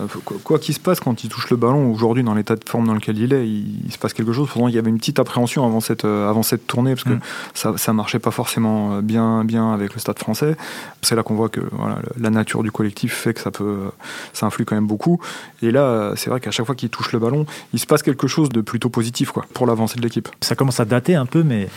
euh, 0.00 0.06
quoi 0.44 0.58
qu'il 0.58 0.74
se 0.74 0.80
passe 0.80 1.00
quand 1.00 1.24
il 1.24 1.30
touche 1.30 1.50
le 1.50 1.56
ballon, 1.56 1.90
aujourd'hui, 1.90 2.22
dans 2.22 2.34
l'état 2.34 2.56
de 2.56 2.64
forme 2.66 2.86
dans 2.86 2.94
lequel 2.94 3.18
il 3.18 3.32
est, 3.32 3.48
il, 3.48 3.90
se 3.90 3.98
passe 3.98 4.12
quelque 4.12 4.32
chose. 4.32 4.48
Pourtant, 4.48 4.68
il 4.68 4.74
y 4.74 4.78
avait 4.78 4.90
une 4.90 4.98
petite 4.98 5.18
appréhension 5.18 5.64
avant 5.64 5.80
cette, 5.80 6.04
euh, 6.04 6.28
avant 6.28 6.42
cette 6.42 6.66
tournée, 6.66 6.94
parce 6.94 7.04
que 7.04 7.14
mm. 7.14 7.20
ça, 7.54 7.72
ça 7.76 7.92
marchait 7.92 8.18
pas 8.18 8.30
forcément 8.30 9.00
bien, 9.02 9.44
bien 9.44 9.72
avec 9.72 9.94
le 9.94 10.00
stade 10.00 10.18
français. 10.18 10.56
C'est 11.02 11.16
là 11.16 11.22
qu'on 11.22 11.34
voit 11.34 11.48
que 11.48 11.60
voilà, 11.72 11.98
la 12.18 12.30
nature 12.30 12.62
du 12.62 12.70
collectif 12.70 13.14
fait 13.14 13.34
que 13.34 13.40
ça 13.40 13.50
peut, 13.50 13.90
ça 14.32 14.46
influe 14.46 14.64
quand 14.64 14.74
même 14.74 14.86
beaucoup. 14.86 15.20
Et 15.62 15.70
là, 15.70 16.12
c'est 16.16 16.30
vrai 16.30 16.40
qu'à 16.40 16.50
chaque 16.50 16.66
fois 16.66 16.74
qu'il 16.74 16.88
touche 16.88 17.12
le 17.12 17.18
ballon, 17.18 17.46
il 17.72 17.78
se 17.78 17.86
passe 17.86 18.02
quelque 18.02 18.26
chose 18.26 18.48
de 18.48 18.60
plutôt 18.60 18.88
positif 18.88 19.30
quoi, 19.30 19.44
pour 19.52 19.66
l'avancée 19.66 19.96
de 19.96 20.02
l'équipe. 20.02 20.28
Ça 20.40 20.54
commence 20.54 20.80
à 20.80 20.84
dater 20.84 21.14
un 21.14 21.26
peu, 21.26 21.42
mais 21.42 21.68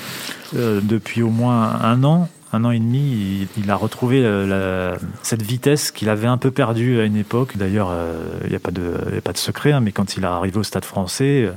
euh, 0.55 0.81
depuis 0.83 1.21
au 1.21 1.29
moins 1.29 1.79
un 1.81 2.03
an, 2.03 2.27
un 2.51 2.65
an 2.65 2.71
et 2.71 2.79
demi, 2.79 3.47
il, 3.57 3.69
a 3.69 3.75
retrouvé 3.75 4.21
euh, 4.23 4.95
cette 5.21 5.43
vitesse 5.43 5.91
qu'il 5.91 6.09
avait 6.09 6.27
un 6.27 6.37
peu 6.37 6.49
perdue 6.49 6.99
à 6.99 7.03
une 7.03 7.15
époque. 7.15 7.57
D'ailleurs, 7.57 7.89
euh, 7.91 8.23
il 8.45 8.49
n'y 8.49 8.55
a, 8.55 8.59
pas 8.59 8.71
de, 8.71 9.37
secret, 9.37 9.71
hein, 9.71 9.81
mais 9.81 9.91
quand 9.91 10.17
il 10.17 10.23
est 10.23 10.27
arrivé 10.27 10.57
au 10.57 10.63
Stade 10.63 10.85
français, 10.85 11.51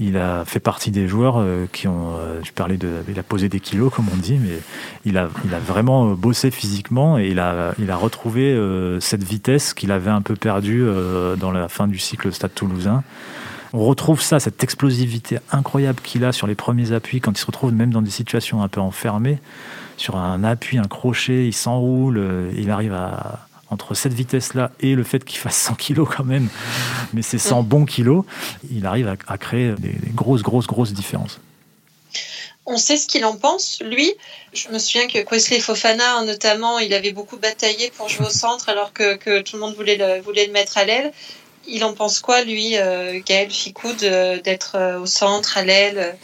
il 0.00 0.16
a 0.16 0.44
fait 0.44 0.58
partie 0.58 0.90
des 0.90 1.06
joueurs 1.06 1.44
qui 1.70 1.86
ont. 1.86 2.16
je 2.42 2.50
parlais 2.50 2.76
de. 2.76 2.88
Il 3.08 3.18
a 3.20 3.22
posé 3.22 3.48
des 3.48 3.60
kilos, 3.60 3.92
comme 3.94 4.06
on 4.12 4.16
dit, 4.16 4.38
mais 4.42 4.58
il 5.04 5.16
a, 5.16 5.28
vraiment 5.64 6.10
bossé 6.14 6.50
physiquement 6.50 7.18
et 7.18 7.28
il 7.28 7.38
a 7.38 7.96
retrouvé 7.96 8.60
cette 9.00 9.22
vitesse 9.22 9.74
qu'il 9.74 9.92
avait 9.92 10.10
un 10.10 10.22
peu 10.22 10.34
perdue 10.34 10.84
dans 11.38 11.52
la 11.52 11.68
fin 11.68 11.86
du 11.86 11.98
cycle 11.98 12.32
Stade 12.32 12.52
toulousain 12.52 13.04
on 13.76 13.84
retrouve 13.84 14.22
ça, 14.22 14.40
cette 14.40 14.62
explosivité 14.64 15.38
incroyable 15.52 16.00
qu'il 16.00 16.24
a 16.24 16.32
sur 16.32 16.46
les 16.46 16.54
premiers 16.54 16.92
appuis, 16.92 17.20
quand 17.20 17.32
il 17.32 17.38
se 17.38 17.46
retrouve 17.46 17.72
même 17.72 17.92
dans 17.92 18.00
des 18.00 18.10
situations 18.10 18.62
un 18.62 18.68
peu 18.68 18.80
enfermées, 18.80 19.38
sur 19.98 20.16
un 20.16 20.44
appui, 20.44 20.78
un 20.78 20.88
crochet, 20.88 21.46
il 21.46 21.52
s'enroule, 21.52 22.16
euh, 22.16 22.50
il 22.56 22.70
arrive 22.70 22.94
à, 22.94 23.46
entre 23.70 23.92
cette 23.92 24.14
vitesse-là 24.14 24.70
et 24.80 24.94
le 24.94 25.04
fait 25.04 25.24
qu'il 25.24 25.38
fasse 25.38 25.56
100 25.60 25.74
kilos 25.74 26.08
quand 26.16 26.24
même, 26.24 26.48
mais 27.12 27.20
c'est 27.20 27.38
100 27.38 27.64
bons 27.64 27.84
kilos, 27.84 28.24
il 28.70 28.86
arrive 28.86 29.14
à, 29.26 29.38
créer 29.38 29.72
des, 29.78 29.94
grosses, 30.14 30.42
grosses, 30.42 30.66
grosses 30.66 30.94
différences. 30.94 31.38
On 32.68 32.78
sait 32.78 32.96
ce 32.96 33.06
qu'il 33.06 33.24
en 33.24 33.36
pense, 33.36 33.80
lui. 33.84 34.12
Je 34.52 34.70
me 34.70 34.78
souviens 34.78 35.06
que 35.06 35.18
Wesley 35.30 35.60
Fofana, 35.60 36.24
notamment, 36.24 36.80
il 36.80 36.94
avait 36.94 37.12
beaucoup 37.12 37.36
bataillé 37.36 37.92
pour 37.96 38.08
jouer 38.08 38.26
au 38.26 38.30
centre 38.30 38.68
alors 38.68 38.92
que, 38.92 39.42
tout 39.42 39.54
le 39.54 39.60
monde 39.60 39.76
voulait 39.76 40.20
voulait 40.20 40.46
le 40.46 40.52
mettre 40.52 40.76
à 40.78 40.84
l'aile. 40.84 41.12
Il 41.68 41.84
en 41.84 41.92
pense 41.92 42.20
quoi, 42.20 42.42
lui, 42.42 42.76
euh, 42.76 43.20
Gaël 43.26 43.50
Ficou, 43.50 43.88
d'être 43.94 44.76
euh, 44.76 45.00
au 45.00 45.06
centre, 45.06 45.58
à 45.58 45.64
l'aile? 45.64 46.16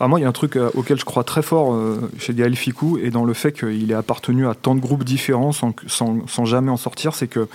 Ah, 0.00 0.08
Moi, 0.08 0.20
il 0.20 0.22
y 0.22 0.26
a 0.26 0.28
un 0.28 0.32
truc 0.32 0.56
euh, 0.56 0.70
auquel 0.74 0.98
je 0.98 1.04
crois 1.04 1.24
très 1.24 1.42
fort 1.42 1.78
chez 2.18 2.34
Gaël 2.34 2.56
Ficou, 2.56 2.98
et 2.98 3.10
dans 3.10 3.24
le 3.24 3.34
fait 3.34 3.52
qu'il 3.52 3.90
ait 3.90 3.94
appartenu 3.94 4.46
à 4.46 4.54
tant 4.54 4.74
de 4.74 4.80
groupes 4.80 5.04
différents 5.04 5.52
sans, 5.52 5.74
sans 5.88 6.44
jamais 6.44 6.70
en 6.70 6.76
sortir, 6.76 7.14
c'est 7.14 7.28
que 7.28 7.48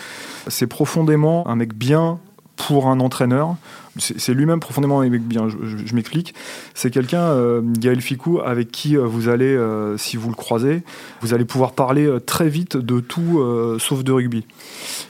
c'est 0.47 0.67
profondément 0.67 1.47
un 1.47 1.55
mec 1.55 1.73
bien 1.73 2.19
pour 2.57 2.87
un 2.87 2.99
entraîneur, 2.99 3.55
c'est 3.99 4.33
lui-même 4.33 4.59
profondément 4.59 5.01
bien, 5.01 5.47
je, 5.47 5.95
m'explique. 5.95 6.33
C'est 6.73 6.91
quelqu'un, 6.91 7.21
euh, 7.21 7.61
Gaël 7.63 8.01
Ficou, 8.01 8.39
avec 8.39 8.71
qui 8.71 8.97
euh, 8.97 9.05
vous 9.05 9.29
allez, 9.29 9.45
euh, 9.45 9.97
si 9.97 10.17
vous 10.17 10.29
le 10.29 10.35
croisez, 10.35 10.83
vous 11.21 11.33
allez 11.33 11.45
pouvoir 11.45 11.71
parler 11.71 12.09
très 12.25 12.49
vite 12.49 12.75
de 12.77 12.99
tout 12.99 13.41
sauf 13.79 14.03
de 14.03 14.11
rugby. 14.11 14.45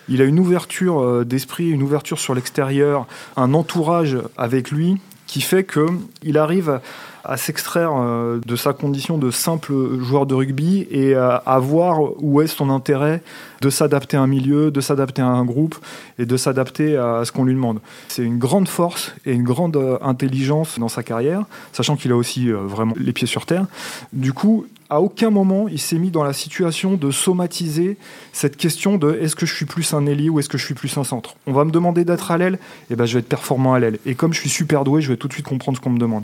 Il 0.09 0.21
a 0.21 0.25
une 0.25 0.39
ouverture 0.39 1.25
d'esprit, 1.25 1.69
une 1.69 1.83
ouverture 1.83 2.19
sur 2.19 2.35
l'extérieur, 2.35 3.07
un 3.35 3.53
entourage 3.53 4.17
avec 4.37 4.71
lui 4.71 4.97
qui 5.25 5.41
fait 5.41 5.65
qu'il 5.65 6.37
arrive 6.37 6.79
à 7.27 7.35
s'extraire 7.35 7.91
euh, 7.93 8.39
de 8.43 8.55
sa 8.55 8.73
condition 8.73 9.17
de 9.17 9.29
simple 9.29 9.73
joueur 9.99 10.25
de 10.25 10.33
rugby 10.33 10.87
et 10.89 11.13
à, 11.13 11.59
voir 11.59 11.99
où 12.23 12.41
est 12.41 12.47
son 12.47 12.69
intérêt 12.69 13.21
de 13.61 13.69
s'adapter 13.69 14.17
à 14.17 14.21
un 14.21 14.27
milieu, 14.27 14.71
de 14.71 14.81
s'adapter 14.81 15.21
à 15.21 15.27
un 15.27 15.45
groupe 15.45 15.75
et 16.19 16.25
de 16.25 16.37
s'adapter 16.37 16.97
à 16.97 17.23
ce 17.25 17.31
qu'on 17.31 17.45
lui 17.45 17.53
demande. 17.53 17.79
C'est 18.07 18.23
une 18.23 18.37
grande 18.37 18.67
force 18.67 19.13
et 19.25 19.33
une 19.33 19.43
grande 19.43 19.77
euh, 19.77 19.97
intelligence 20.01 20.79
dans 20.79 20.89
sa 20.89 21.03
carrière, 21.03 21.43
sachant 21.73 21.95
qu'il 21.95 22.11
a 22.11 22.15
aussi 22.15 22.49
euh, 22.49 22.57
vraiment 22.57 22.93
les 22.97 23.13
pieds 23.13 23.27
sur 23.27 23.45
terre. 23.45 23.65
Du 24.13 24.33
coup, 24.33 24.65
à 24.89 25.01
aucun 25.01 25.29
moment 25.29 25.67
il 25.67 25.79
s'est 25.79 25.97
mis 25.97 26.11
dans 26.11 26.23
la 26.23 26.33
situation 26.33 26.95
de 26.95 27.11
somatiser 27.11 27.97
cette 28.31 28.55
question 28.57 28.97
de 28.97 29.17
est-ce 29.21 29.35
que 29.35 29.45
je 29.45 29.53
suis 29.53 29.65
plus 29.65 29.93
un 29.93 30.05
ailier 30.05 30.29
ou 30.29 30.39
est-ce 30.39 30.49
que 30.49 30.57
je 30.57 30.65
suis 30.65 30.73
plus 30.73 30.95
un 30.97 31.03
centre? 31.03 31.35
On 31.45 31.53
va 31.53 31.65
me 31.65 31.71
demander 31.71 32.05
d'être 32.05 32.31
à 32.31 32.37
l'aile, 32.37 32.55
et 32.55 32.93
eh 32.93 32.95
ben 32.95 33.05
je 33.05 33.13
vais 33.13 33.19
être 33.19 33.27
performant 33.27 33.73
à 33.73 33.79
l'aile. 33.79 33.99
Et 34.05 34.15
comme 34.15 34.33
je 34.33 34.39
suis 34.39 34.49
super 34.49 34.83
doué, 34.83 35.01
je 35.01 35.09
vais 35.11 35.17
tout 35.17 35.27
de 35.27 35.33
suite 35.33 35.45
comprendre 35.45 35.77
ce 35.77 35.83
qu'on 35.83 35.89
me 35.89 35.99
demande. 35.99 36.23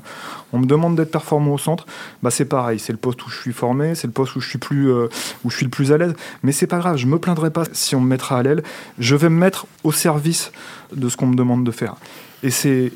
On 0.53 0.59
me 0.59 0.65
demande 0.65 0.95
d'être 0.95 1.11
performant 1.11 1.53
au 1.53 1.57
centre, 1.57 1.85
bah 2.21 2.31
c'est 2.31 2.45
pareil, 2.45 2.79
c'est 2.79 2.93
le 2.93 2.97
poste 2.97 3.25
où 3.25 3.29
je 3.29 3.37
suis 3.37 3.53
formé, 3.53 3.95
c'est 3.95 4.07
le 4.07 4.13
poste 4.13 4.35
où 4.35 4.41
je 4.41 4.49
suis 4.49 4.59
plus 4.59 4.91
euh, 4.91 5.07
où 5.43 5.49
je 5.49 5.57
suis 5.57 5.65
le 5.65 5.71
plus 5.71 5.91
à 5.91 5.97
l'aise. 5.97 6.13
Mais 6.43 6.51
c'est 6.51 6.67
pas 6.67 6.79
grave, 6.79 6.97
je 6.97 7.07
me 7.07 7.17
plaindrai 7.23 7.51
pas 7.51 7.63
si 7.71 7.95
on 7.95 8.01
me 8.01 8.07
mettra 8.07 8.37
à 8.37 8.43
l'aile. 8.43 8.63
Je 8.99 9.15
vais 9.15 9.29
me 9.29 9.37
mettre 9.37 9.65
au 9.83 9.91
service 9.91 10.51
de 10.95 11.09
ce 11.09 11.17
qu'on 11.17 11.27
me 11.27 11.35
demande 11.35 11.63
de 11.63 11.71
faire. 11.71 11.95
Et 12.43 12.49
c'est 12.49 12.91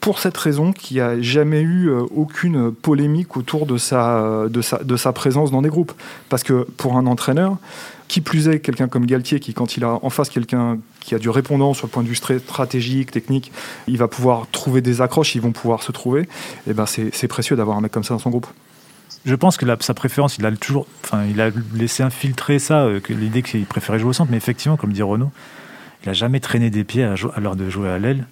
pour 0.00 0.18
cette 0.18 0.36
raison 0.36 0.72
qu'il 0.72 0.98
n'y 0.98 1.00
a 1.00 1.20
jamais 1.22 1.62
eu 1.62 1.88
euh, 1.88 2.02
aucune 2.14 2.70
polémique 2.70 3.34
autour 3.38 3.64
de 3.64 3.78
sa, 3.78 4.46
de, 4.50 4.60
sa, 4.60 4.84
de 4.84 4.96
sa 4.96 5.12
présence 5.12 5.50
dans 5.50 5.62
des 5.62 5.70
groupes. 5.70 5.92
Parce 6.28 6.42
que 6.42 6.66
pour 6.76 6.98
un 6.98 7.06
entraîneur, 7.06 7.56
qui 8.10 8.20
plus 8.20 8.48
est, 8.48 8.58
quelqu'un 8.58 8.88
comme 8.88 9.06
Galtier, 9.06 9.38
qui 9.38 9.54
quand 9.54 9.76
il 9.76 9.84
a 9.84 10.00
en 10.02 10.10
face 10.10 10.28
quelqu'un 10.30 10.78
qui 10.98 11.14
a 11.14 11.18
du 11.20 11.30
répondant 11.30 11.74
sur 11.74 11.86
le 11.86 11.92
point 11.92 12.02
de 12.02 12.08
vue 12.08 12.16
stratégique, 12.16 13.12
technique, 13.12 13.52
il 13.86 13.98
va 13.98 14.08
pouvoir 14.08 14.48
trouver 14.50 14.80
des 14.80 15.00
accroches, 15.00 15.36
ils 15.36 15.40
vont 15.40 15.52
pouvoir 15.52 15.84
se 15.84 15.92
trouver. 15.92 16.22
Et 16.22 16.70
eh 16.70 16.72
ben 16.74 16.86
c'est 16.86 17.28
précieux 17.28 17.54
d'avoir 17.54 17.76
un 17.76 17.80
mec 17.80 17.92
comme 17.92 18.02
ça 18.02 18.12
dans 18.12 18.18
son 18.18 18.30
groupe. 18.30 18.48
Je 19.26 19.34
pense 19.34 19.56
que 19.56 19.66
sa 19.80 19.94
préférence, 19.94 20.38
il 20.38 20.46
a 20.46 20.52
toujours, 20.52 20.86
enfin, 21.04 21.24
il 21.24 21.40
a 21.40 21.50
laissé 21.74 22.02
infiltrer 22.02 22.58
ça, 22.58 22.84
euh, 22.84 23.00
l'idée 23.10 23.42
qu'il 23.42 23.66
préférait 23.66 23.98
jouer 23.98 24.10
au 24.10 24.12
centre. 24.14 24.30
Mais 24.30 24.38
effectivement, 24.38 24.76
comme 24.76 24.92
dit 24.92 25.02
Renaud, 25.02 25.30
il 26.02 26.08
a 26.08 26.12
jamais 26.12 26.40
traîné 26.40 26.70
des 26.70 26.84
pieds 26.84 27.04
à 27.04 27.14
l'heure 27.40 27.56
de 27.56 27.68
jouer 27.68 27.90
à 27.90 27.98
l'aile. 27.98 28.26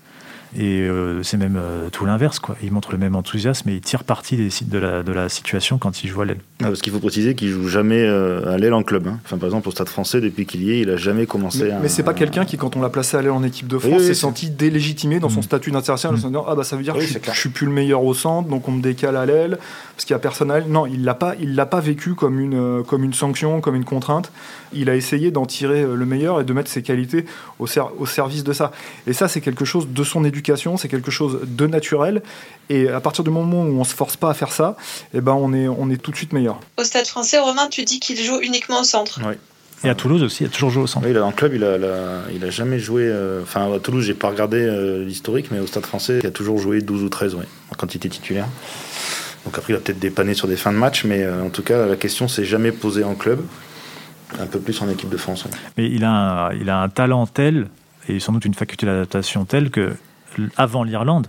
Et 0.57 0.83
euh, 0.83 1.23
c'est 1.23 1.37
même 1.37 1.57
euh, 1.57 1.91
tout 1.91 2.07
l'inverse, 2.07 2.39
quoi. 2.39 2.57
Il 2.63 2.73
montre 2.73 2.93
le 2.93 2.99
même 2.99 3.15
enthousiasme 3.15 3.69
et 3.69 3.75
il 3.75 3.81
tire 3.81 4.05
parti 4.05 4.37
des, 4.37 4.49
de, 4.63 4.79
la, 4.79 5.03
de 5.03 5.13
la 5.13 5.29
situation 5.29 5.79
quand 5.79 6.03
il 6.03 6.09
joue 6.09 6.23
à 6.23 6.25
l'aile. 6.25 6.41
Ah, 6.61 6.67
parce 6.67 6.81
qu'il 6.81 6.93
faut 6.93 7.01
préciser 7.01 7.35
qu'il 7.35 7.49
joue 7.49 7.69
jamais 7.69 8.03
euh, 8.03 8.55
à 8.55 8.57
l'aile 8.57 8.73
en 8.73 8.83
club. 8.83 9.07
Hein. 9.09 9.19
Enfin, 9.25 9.37
par 9.37 9.47
exemple, 9.49 9.69
au 9.69 9.73
Stade 9.73 9.89
français, 9.89 10.21
depuis 10.21 10.47
qu'il 10.47 10.63
y 10.63 10.73
est, 10.73 10.81
il 10.81 10.91
a 10.91 10.97
jamais 10.97 11.27
commencé 11.27 11.65
mais, 11.65 11.71
à. 11.73 11.79
Mais 11.81 11.89
c'est 11.89 12.03
pas 12.03 12.15
quelqu'un 12.15 12.45
qui, 12.45 12.57
quand 12.57 12.77
on 12.77 12.81
l'a 12.81 12.89
placé 12.89 13.17
à 13.17 13.23
l'aile 13.23 13.33
en 13.33 13.43
équipe 13.43 13.69
de 13.69 13.79
France, 13.79 14.03
s'est 14.03 14.15
senti 14.15 14.49
délégitimé 14.49 15.21
dans 15.21 15.29
son 15.29 15.41
mm. 15.41 15.45
statut 15.45 15.71
d'international 15.71 16.19
en 16.25 16.31
mm. 16.31 16.43
Ah, 16.49 16.55
bah 16.55 16.65
ça 16.65 16.77
veut 16.77 16.83
dire 16.83 16.95
que 16.95 17.01
je, 17.01 17.19
je, 17.23 17.39
suis 17.39 17.51
plus 17.51 17.67
le 17.67 17.73
meilleur 17.73 18.03
au 18.03 18.15
centre, 18.15 18.49
donc 18.49 18.69
on 18.69 18.73
me 18.73 18.81
décale 18.81 19.17
à 19.17 19.27
l'aile, 19.27 19.59
parce 19.95 20.05
qu'il 20.07 20.15
y 20.15 20.17
a 20.17 20.19
personne 20.19 20.51
à 20.51 20.61
l'aile. 20.61 20.71
Non, 20.71 20.87
il 20.87 21.05
l'a 21.05 21.15
pas, 21.15 21.35
il 21.41 21.55
l'a 21.57 21.67
pas 21.67 21.81
vécu 21.81 22.15
comme 22.15 22.41
une, 22.41 22.83
comme 22.85 23.05
une 23.05 23.13
sanction, 23.13 23.61
comme 23.61 23.75
une 23.75 23.85
contrainte. 23.85 24.33
Il 24.73 24.91
a 24.91 24.97
essayé 24.97 25.31
d'en 25.31 25.47
tirer 25.47 25.83
le 25.83 26.07
meilleur 26.07 26.41
et 26.41 26.45
de 26.45 26.53
mettre 26.53 26.71
ses 26.71 26.83
qualités 26.83 27.25
au, 27.59 27.67
au 27.99 28.07
service 28.07 28.45
de 28.45 28.53
ça. 28.53 28.73
Et 29.07 29.13
ça, 29.13 29.29
c'est 29.29 29.41
quelque 29.41 29.65
chose 29.65 29.89
de 29.89 30.05
son 30.05 30.25
éducation, 30.25 30.77
c'est 30.77 30.89
quelque 30.89 31.11
chose 31.11 31.41
de 31.45 31.67
naturel. 31.67 32.23
Et 32.71 32.89
à 32.89 33.01
partir 33.01 33.25
du 33.25 33.31
moment 33.31 33.63
où 33.63 33.81
on 33.81 33.85
se 33.85 33.95
force 33.95 34.17
pas 34.17 34.31
à 34.31 34.35
faire 34.35 34.53
ça, 34.53 34.77
eh 35.15 35.21
ben 35.21 35.33
on 35.33 35.53
est, 35.53 35.69
on 35.69 35.91
est 35.91 35.97
tout 35.97 36.11
de 36.11 36.17
suite 36.17 36.33
meilleur. 36.33 36.61
Au 36.77 36.85
Stade 36.85 37.07
français, 37.07 37.39
Romain, 37.39 37.69
tu 37.69 37.85
dis 37.85 38.01
qu'il 38.01 38.19
joue 38.23 38.41
uniquement 38.41 38.81
au 38.81 38.85
centre. 38.85 39.21
Oui. 39.27 39.35
Et 39.85 39.89
à 39.89 39.95
Toulouse 39.95 40.23
aussi, 40.23 40.43
il 40.43 40.47
a 40.47 40.51
toujours 40.51 40.71
joué 40.71 40.83
au 40.83 40.87
centre. 40.87 41.07
Oui, 41.07 41.15
dans 41.15 41.29
le 41.29 41.33
club, 41.33 41.55
il 41.55 41.63
a, 41.63 41.77
il 42.35 42.45
a 42.45 42.51
jamais 42.51 42.81
joué. 42.81 43.05
Euh, 43.05 43.43
enfin, 43.43 43.73
à 43.73 43.79
Toulouse, 43.79 44.05
j'ai 44.05 44.15
pas 44.15 44.29
regardé 44.29 44.59
euh, 44.59 45.05
l'historique, 45.05 45.51
mais 45.53 45.61
au 45.61 45.67
Stade 45.67 45.87
français, 45.87 46.19
il 46.21 46.27
a 46.27 46.33
toujours 46.33 46.59
joué 46.59 46.81
12 46.81 47.05
ou 47.05 47.09
13, 47.09 47.35
oui, 47.37 47.45
en 47.71 47.77
quantité 47.77 48.09
titulaire. 48.09 48.49
Donc 49.45 49.57
après, 49.57 49.73
il 49.73 49.77
a 49.77 49.79
peut-être 49.79 50.01
dépanné 50.01 50.35
sur 50.35 50.49
des 50.49 50.57
fins 50.57 50.73
de 50.73 50.79
match, 50.79 51.05
mais 51.05 51.23
euh, 51.23 51.45
en 51.45 51.51
tout 51.51 51.63
cas, 51.63 51.87
la 51.87 51.97
question 51.97 52.27
s'est 52.27 52.45
jamais 52.45 52.73
posée 52.73 53.05
en 53.05 53.15
club. 53.15 53.41
Un 54.41 54.47
peu 54.47 54.61
plus 54.61 54.81
en 54.83 54.89
équipe 54.89 55.09
de 55.09 55.17
France. 55.17 55.47
Mais 55.77 55.91
il 55.91 56.05
a, 56.05 56.11
un, 56.49 56.53
il 56.53 56.71
a 56.71 56.81
un 56.81 56.89
talent 56.89 57.27
tel, 57.27 57.69
et 58.09 58.21
sans 58.21 58.33
doute 58.33 58.45
une 58.45 58.55
faculté 58.55 58.87
d'adaptation 58.87 59.45
telle 59.45 59.71
que 59.71 59.93
avant 60.57 60.85
l'Irlande, 60.85 61.29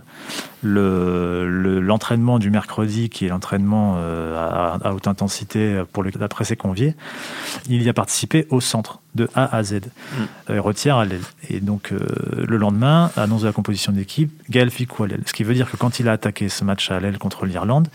l'entraînement 0.62 2.38
du 2.38 2.50
mercredi, 2.50 3.08
qui 3.08 3.26
est 3.26 3.28
l'entraînement 3.28 3.96
euh, 3.98 4.78
à, 4.82 4.92
haute 4.92 5.06
intensité 5.06 5.82
pour 5.92 6.02
le, 6.02 6.10
d'après 6.10 6.44
ses 6.44 6.56
conviés, 6.56 6.94
il 7.68 7.82
y 7.82 7.88
a 7.88 7.92
participé 7.92 8.46
au 8.50 8.60
centre, 8.60 9.00
de 9.14 9.28
A 9.34 9.56
à 9.56 9.62
Z. 9.62 9.74
Mm. 9.74 9.80
Euh, 10.50 11.04
l'aile. 11.04 11.20
Et 11.48 11.60
donc, 11.60 11.92
euh, 11.92 11.98
le 12.46 12.56
lendemain, 12.56 13.10
annonce 13.16 13.42
de 13.42 13.46
la 13.46 13.52
composition 13.52 13.92
d'équipe, 13.92 14.30
Gaël 14.50 14.70
Ficou 14.70 15.04
à 15.04 15.08
l'aile. 15.08 15.22
Ce 15.26 15.32
qui 15.32 15.44
veut 15.44 15.54
dire 15.54 15.70
que 15.70 15.76
quand 15.76 15.98
il 15.98 16.08
a 16.08 16.12
attaqué 16.12 16.48
ce 16.48 16.64
match 16.64 16.90
à 16.90 17.00
l'aile 17.00 17.18
contre 17.18 17.46
l'Irlande, 17.46 17.88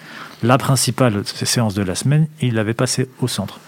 la 0.44 0.58
principale 0.58 1.26
séance 1.26 1.74
de 1.76 1.84
la 1.84 1.96
semaine, 1.96 2.28
il 2.42 2.56
l'avait 2.56 2.74
passé 2.74 3.10
au 3.22 3.28
centre. 3.28 3.60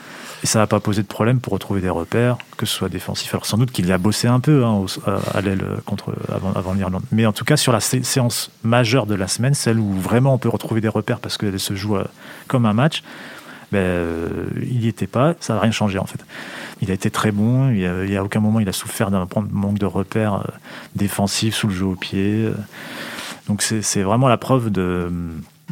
Et 0.43 0.47
ça 0.47 0.60
n'a 0.60 0.67
pas 0.67 0.80
posé 0.80 1.02
de 1.02 1.08
problème 1.08 1.39
pour 1.39 1.54
retrouver 1.54 1.82
des 1.82 1.89
repères, 1.89 2.38
que 2.58 2.65
ce 2.65 2.76
soit 2.76 2.89
défensif. 2.89 3.34
Alors 3.34 3.45
sans 3.45 3.58
doute 3.58 3.71
qu'il 3.71 3.91
a 3.91 3.97
bossé 3.97 4.28
un 4.28 4.39
peu 4.39 4.63
hein, 4.63 4.86
à 5.34 5.41
l'aile 5.41 5.63
contre 5.86 6.13
avant, 6.30 6.73
l'Irlande. 6.73 7.04
Mais 7.12 7.26
en 7.26 7.34
tout 7.34 7.45
cas, 7.45 7.58
sur 7.58 7.71
la 7.71 7.80
séance 7.80 8.52
majeure 8.63 9.08
de 9.08 9.15
la 9.15 9.28
semaine, 9.28 9.54
celle 9.54 9.80
où 9.80 9.93
vraiment 9.93 10.36
on 10.36 10.38
peut 10.38 10.50
retrouver 10.50 10.82
des 10.82 10.88
repères 10.88 11.19
parce 11.19 11.38
qu'elle 11.38 11.60
se 11.60 11.76
joue 11.76 11.97
euh, 11.97 12.06
comme 12.47 12.65
un 12.65 12.73
match, 12.73 13.04
ben, 13.71 13.80
euh, 13.80 14.45
il 14.62 14.80
n'y 14.80 14.88
était 14.88 15.08
pas, 15.08 15.34
ça 15.39 15.56
n'a 15.56 15.60
rien 15.60 15.71
changé 15.71 15.97
en 15.97 16.06
fait. 16.06 16.23
Il 16.82 16.91
a 16.91 16.93
été 16.93 17.10
très 17.10 17.32
bon, 17.32 17.69
il 17.69 18.08
n'y 18.08 18.15
a, 18.15 18.23
aucun 18.23 18.39
moment 18.39 18.60
il 18.60 18.69
a 18.69 18.73
souffert 18.73 19.12
d'un 19.12 19.28
manque 19.52 19.80
de 19.80 19.86
repères 19.86 20.36
euh, 20.36 20.52
défensifs 20.95 21.56
sous 21.56 21.67
le 21.67 21.73
jeu 21.73 21.86
au 21.86 21.95
pied. 21.95 22.50
Donc 23.47 23.62
c'est 23.62 24.02
vraiment 24.02 24.28
la 24.28 24.38
preuve 24.38 24.69
de 24.69 25.10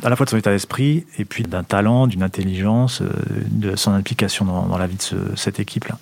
à 0.04 0.10
la 0.10 0.16
fois 0.16 0.26
de 0.26 0.32
son 0.32 0.38
état 0.38 0.52
d'esprit 0.52 1.06
et 1.18 1.26
puis 1.26 1.44
d'un 1.44 1.64
talent, 1.64 2.08
d'une 2.08 2.24
intelligence, 2.24 3.02
euh, 3.02 3.10
de 3.48 3.76
son 3.76 3.92
implication 3.92 4.46
dans, 4.46 4.78
la 4.78 4.88
vie 4.88 4.98
de 4.98 5.36
cette 5.36 5.60
équipe-là. 5.60 5.98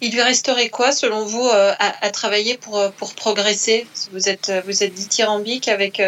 Il 0.00 0.12
lui 0.12 0.22
resterait 0.22 0.68
quoi, 0.68 0.92
selon 0.92 1.24
vous, 1.24 1.46
euh, 1.46 1.72
à, 1.78 2.10
travailler 2.10 2.56
pour, 2.58 2.78
euh, 2.78 2.90
pour 2.96 3.14
progresser? 3.14 3.86
Vous 4.12 4.28
êtes, 4.28 4.52
vous 4.66 4.82
êtes 4.82 4.92
dithyrambique 4.94 5.68
avec, 5.68 6.02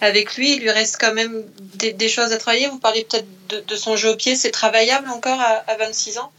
avec 0.00 0.36
lui. 0.36 0.56
Il 0.56 0.62
lui 0.62 0.70
reste 0.70 0.98
quand 1.00 1.14
même 1.14 1.44
des, 1.74 2.08
choses 2.08 2.32
à 2.32 2.38
travailler. 2.38 2.68
Vous 2.68 2.78
parlez 2.78 3.04
peut-être 3.04 3.26
de, 3.66 3.76
son 3.76 3.96
jeu 3.96 4.10
au 4.10 4.16
pied. 4.16 4.36
C'est 4.36 4.50
travaillable 4.50 5.08
encore 5.08 5.40
à, 5.40 5.62
à 5.66 5.76
26 5.76 6.18
ans? 6.18 6.32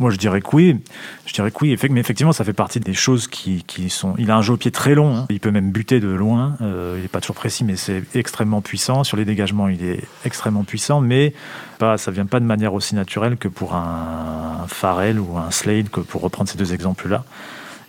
Moi, 0.00 0.10
je 0.10 0.16
dirais 0.16 0.40
que 0.40 0.48
oui. 0.54 0.80
Je 1.26 1.34
dirais 1.34 1.52
oui. 1.60 1.76
Mais 1.90 2.00
effectivement, 2.00 2.32
ça 2.32 2.42
fait 2.42 2.54
partie 2.54 2.80
des 2.80 2.94
choses 2.94 3.28
qui, 3.28 3.62
sont. 3.90 4.14
Il 4.18 4.30
a 4.30 4.36
un 4.36 4.42
jeu 4.42 4.54
au 4.54 4.56
pied 4.56 4.70
très 4.70 4.94
long. 4.94 5.14
Hein. 5.14 5.26
Il 5.28 5.40
peut 5.40 5.50
même 5.50 5.70
buter 5.70 6.00
de 6.00 6.08
loin. 6.08 6.56
Euh, 6.62 6.94
il 6.96 7.02
n'est 7.02 7.08
pas 7.08 7.20
toujours 7.20 7.36
précis, 7.36 7.64
mais 7.64 7.76
c'est 7.76 8.02
extrêmement 8.14 8.62
puissant. 8.62 9.04
Sur 9.04 9.18
les 9.18 9.26
dégagements, 9.26 9.68
il 9.68 9.84
est 9.84 10.02
extrêmement 10.24 10.64
puissant. 10.64 11.02
Mais 11.02 11.34
ça 11.78 12.10
vient 12.10 12.24
pas 12.24 12.40
de 12.40 12.46
manière 12.46 12.72
aussi 12.72 12.94
naturelle 12.94 13.36
que 13.36 13.48
pour 13.48 13.74
un, 13.74 14.64
Farrell 14.68 15.20
ou 15.20 15.36
un 15.36 15.50
Slade, 15.50 15.90
pour 15.90 16.22
reprendre 16.22 16.48
ces 16.48 16.56
deux 16.56 16.72
exemples-là. 16.72 17.24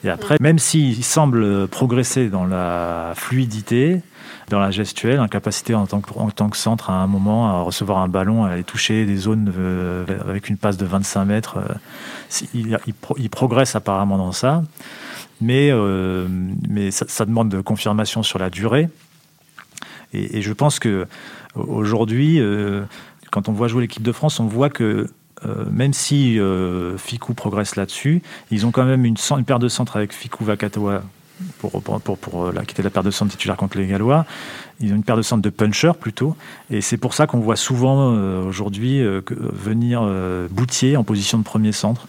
Et 0.03 0.09
après, 0.09 0.35
même 0.41 0.59
s'il 0.59 1.03
semble 1.03 1.67
progresser 1.69 2.27
dans 2.27 2.45
la 2.45 3.13
fluidité, 3.15 4.01
dans 4.51 4.59
la 4.59 4.71
gestuelle, 4.71 5.19
incapacité 5.19 5.73
en 5.73 5.87
tant, 5.87 6.01
que, 6.01 6.11
en 6.17 6.29
tant 6.29 6.49
que 6.49 6.57
centre 6.57 6.89
à 6.89 6.93
un 6.93 7.07
moment 7.07 7.47
à 7.47 7.61
recevoir 7.61 7.99
un 7.99 8.07
ballon, 8.07 8.43
à 8.43 8.51
aller 8.51 8.63
toucher 8.63 9.05
des 9.05 9.15
zones 9.15 9.51
euh, 9.57 10.05
avec 10.27 10.49
une 10.49 10.57
passe 10.57 10.77
de 10.77 10.85
25 10.85 11.25
mètres. 11.25 11.57
Euh, 11.57 12.77
il, 13.17 13.29
progresse 13.29 13.75
apparemment 13.75 14.17
dans 14.17 14.31
ça, 14.31 14.63
mais, 15.39 15.69
euh, 15.71 16.27
mais 16.69 16.91
ça, 16.91 17.25
demande 17.25 17.49
de 17.49 17.61
confirmation 17.61 18.23
sur 18.23 18.39
la 18.39 18.49
durée. 18.49 18.89
Et, 20.13 20.41
je 20.41 20.53
pense 20.53 20.79
que 20.79 21.07
aujourd'hui, 21.55 22.41
quand 23.31 23.47
on 23.47 23.53
voit 23.53 23.67
jouer 23.69 23.81
l'équipe 23.81 24.03
de 24.03 24.11
France, 24.11 24.39
on 24.39 24.47
voit 24.47 24.69
que 24.69 25.09
même 25.71 25.93
si 25.93 26.37
Ficou 26.97 27.33
progresse 27.33 27.77
là-dessus, 27.77 28.21
ils 28.51 28.65
ont 28.65 28.71
quand 28.71 28.83
même 28.83 29.05
une, 29.05 29.15
une 29.37 29.45
paire 29.45 29.59
de 29.59 29.69
centres 29.69 29.95
avec 29.95 30.13
Ficou 30.13 30.43
Vakatawa 30.43 31.01
pour, 31.69 31.99
pour, 32.01 32.17
pour, 32.17 32.45
euh, 32.45 32.51
la, 32.51 32.65
qui 32.65 32.73
était 32.73 32.83
la 32.83 32.89
paire 32.89 33.03
de 33.03 33.11
centre 33.11 33.31
titulaire 33.31 33.57
contre 33.57 33.77
les 33.77 33.87
Gallois. 33.87 34.25
Ils 34.81 34.93
ont 34.93 34.95
une 34.95 35.03
paire 35.03 35.17
de 35.17 35.21
centre 35.21 35.41
de 35.41 35.49
puncher 35.49 35.91
plutôt. 35.99 36.35
Et 36.69 36.81
c'est 36.81 36.97
pour 36.97 37.13
ça 37.13 37.27
qu'on 37.27 37.39
voit 37.39 37.55
souvent 37.55 38.13
euh, 38.13 38.43
aujourd'hui 38.43 39.01
euh, 39.01 39.21
venir 39.29 40.01
Boutier 40.49 40.97
en 40.97 41.03
position 41.03 41.37
de 41.37 41.43
premier 41.43 41.71
centre 41.71 42.07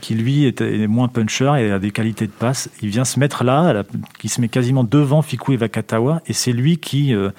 qui 0.00 0.14
lui 0.14 0.46
est, 0.46 0.86
moins 0.86 1.08
puncher 1.08 1.52
et 1.58 1.70
a 1.70 1.78
des 1.78 1.90
qualités 1.90 2.26
de 2.26 2.32
passe. 2.32 2.70
Il 2.82 2.88
vient 2.88 3.04
se 3.04 3.18
mettre 3.18 3.44
là, 3.44 3.82
qui 4.18 4.28
se 4.28 4.40
met 4.40 4.48
quasiment 4.48 4.84
devant 4.84 5.22
Fiku 5.22 5.52
et 5.52 5.56
Vakatawa, 5.56 6.22
et 6.26 6.32
c'est 6.32 6.52
lui 6.52 6.78
qui 6.78 7.14
euh, 7.14 7.30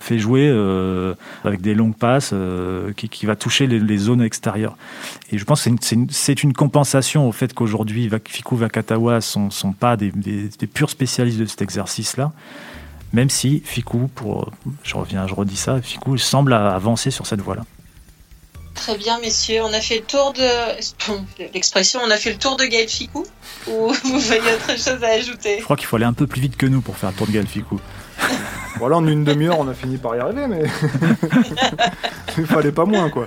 fait 0.00 0.18
jouer 0.18 0.48
euh, 0.48 1.14
avec 1.44 1.60
des 1.60 1.74
longues 1.74 1.96
passes, 1.96 2.30
euh, 2.32 2.92
qui, 2.92 3.26
va 3.26 3.36
toucher 3.36 3.66
les, 3.66 3.96
zones 3.96 4.22
extérieures. 4.22 4.76
Et 5.32 5.38
je 5.38 5.44
pense 5.44 5.64
que 5.64 5.70
c'est 6.10 6.42
une, 6.42 6.52
compensation 6.52 7.28
au 7.28 7.32
fait 7.32 7.52
qu'aujourd'hui 7.54 8.10
Fiku 8.26 8.56
et 8.56 8.58
Vakatawa 8.58 9.20
sont, 9.20 9.50
sont 9.50 9.72
pas 9.72 9.96
des, 9.96 10.12
purs 10.72 10.90
spécialistes 10.90 11.38
de 11.38 11.46
cet 11.46 11.62
exercice-là. 11.62 12.32
Même 13.12 13.30
si 13.30 13.62
Fiku, 13.64 14.08
pour, 14.14 14.50
je 14.82 14.94
reviens, 14.94 15.26
je 15.26 15.34
redis 15.34 15.56
ça, 15.56 15.80
Fiku 15.80 16.18
semble 16.18 16.52
avancer 16.52 17.10
sur 17.10 17.26
cette 17.26 17.40
voie-là. 17.40 17.64
Très 18.78 18.96
bien, 18.96 19.18
messieurs. 19.18 19.62
On 19.64 19.72
a 19.72 19.80
fait 19.80 19.96
le 19.96 20.04
tour 20.04 20.32
de. 20.32 21.48
L'expression, 21.52 22.00
on 22.04 22.10
a 22.10 22.16
fait 22.16 22.30
le 22.30 22.38
tour 22.38 22.56
de 22.56 22.64
Gaël 22.64 22.88
Ficou 22.88 23.24
Ou 23.66 23.92
vous 24.04 24.20
voyez 24.20 24.40
autre 24.40 24.78
chose 24.78 25.02
à 25.02 25.08
ajouter? 25.08 25.58
Je 25.58 25.64
crois 25.64 25.76
qu'il 25.76 25.86
faut 25.86 25.96
aller 25.96 26.04
un 26.04 26.12
peu 26.12 26.28
plus 26.28 26.40
vite 26.40 26.56
que 26.56 26.66
nous 26.66 26.80
pour 26.80 26.96
faire 26.96 27.10
le 27.10 27.16
tour 27.16 27.26
de 27.26 27.32
Gaël 27.32 27.46
Ficou. 27.46 27.80
Voilà, 28.78 28.96
en 28.98 29.06
une 29.08 29.24
demi-heure, 29.24 29.58
on 29.58 29.66
a 29.66 29.74
fini 29.74 29.96
par 29.96 30.14
y 30.14 30.20
arriver, 30.20 30.46
mais 30.46 30.62
il 32.38 32.46
fallait 32.46 32.70
pas 32.70 32.84
moins, 32.84 33.10
quoi. 33.10 33.26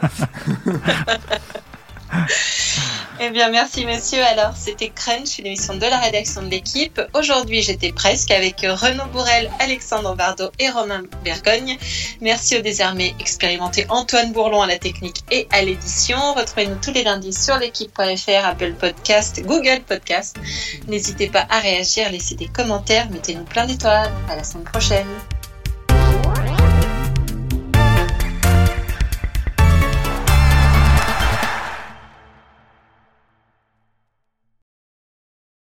Eh 3.24 3.30
bien, 3.30 3.52
merci 3.52 3.86
monsieur. 3.86 4.24
Alors, 4.24 4.56
c'était 4.58 4.90
Crunch, 4.90 5.38
une 5.38 5.46
émission 5.46 5.76
de 5.76 5.86
la 5.86 6.00
rédaction 6.00 6.42
de 6.42 6.48
l'équipe. 6.48 7.00
Aujourd'hui, 7.14 7.62
j'étais 7.62 7.92
presque 7.92 8.32
avec 8.32 8.62
Renaud 8.62 9.06
Bourrel, 9.14 9.52
Alexandre 9.60 10.16
Bardot 10.16 10.50
et 10.58 10.72
Romain 10.72 11.04
Bergogne. 11.24 11.78
Merci 12.20 12.58
au 12.58 12.62
désarmé 12.62 13.14
expérimenté 13.20 13.86
Antoine 13.90 14.34
Bourlon 14.34 14.64
à 14.64 14.68
la 14.68 14.80
technique 14.80 15.18
et 15.30 15.48
à 15.52 15.62
l'édition. 15.62 16.34
Retrouvez-nous 16.34 16.80
tous 16.84 16.94
les 16.94 17.04
lundis 17.04 17.34
sur 17.34 17.60
l'équipe.fr, 17.60 18.44
Apple 18.44 18.74
Podcast, 18.74 19.40
Google 19.46 19.82
Podcast. 19.88 20.38
N'hésitez 20.88 21.28
pas 21.28 21.46
à 21.52 21.60
réagir, 21.60 22.12
laissez 22.12 22.34
des 22.34 22.48
commentaires, 22.48 23.08
mettez-nous 23.12 23.44
plein 23.44 23.68
d'étoiles. 23.68 24.12
À 24.32 24.36
la 24.36 24.44
semaine 24.44 24.64
prochaine. 24.64 25.06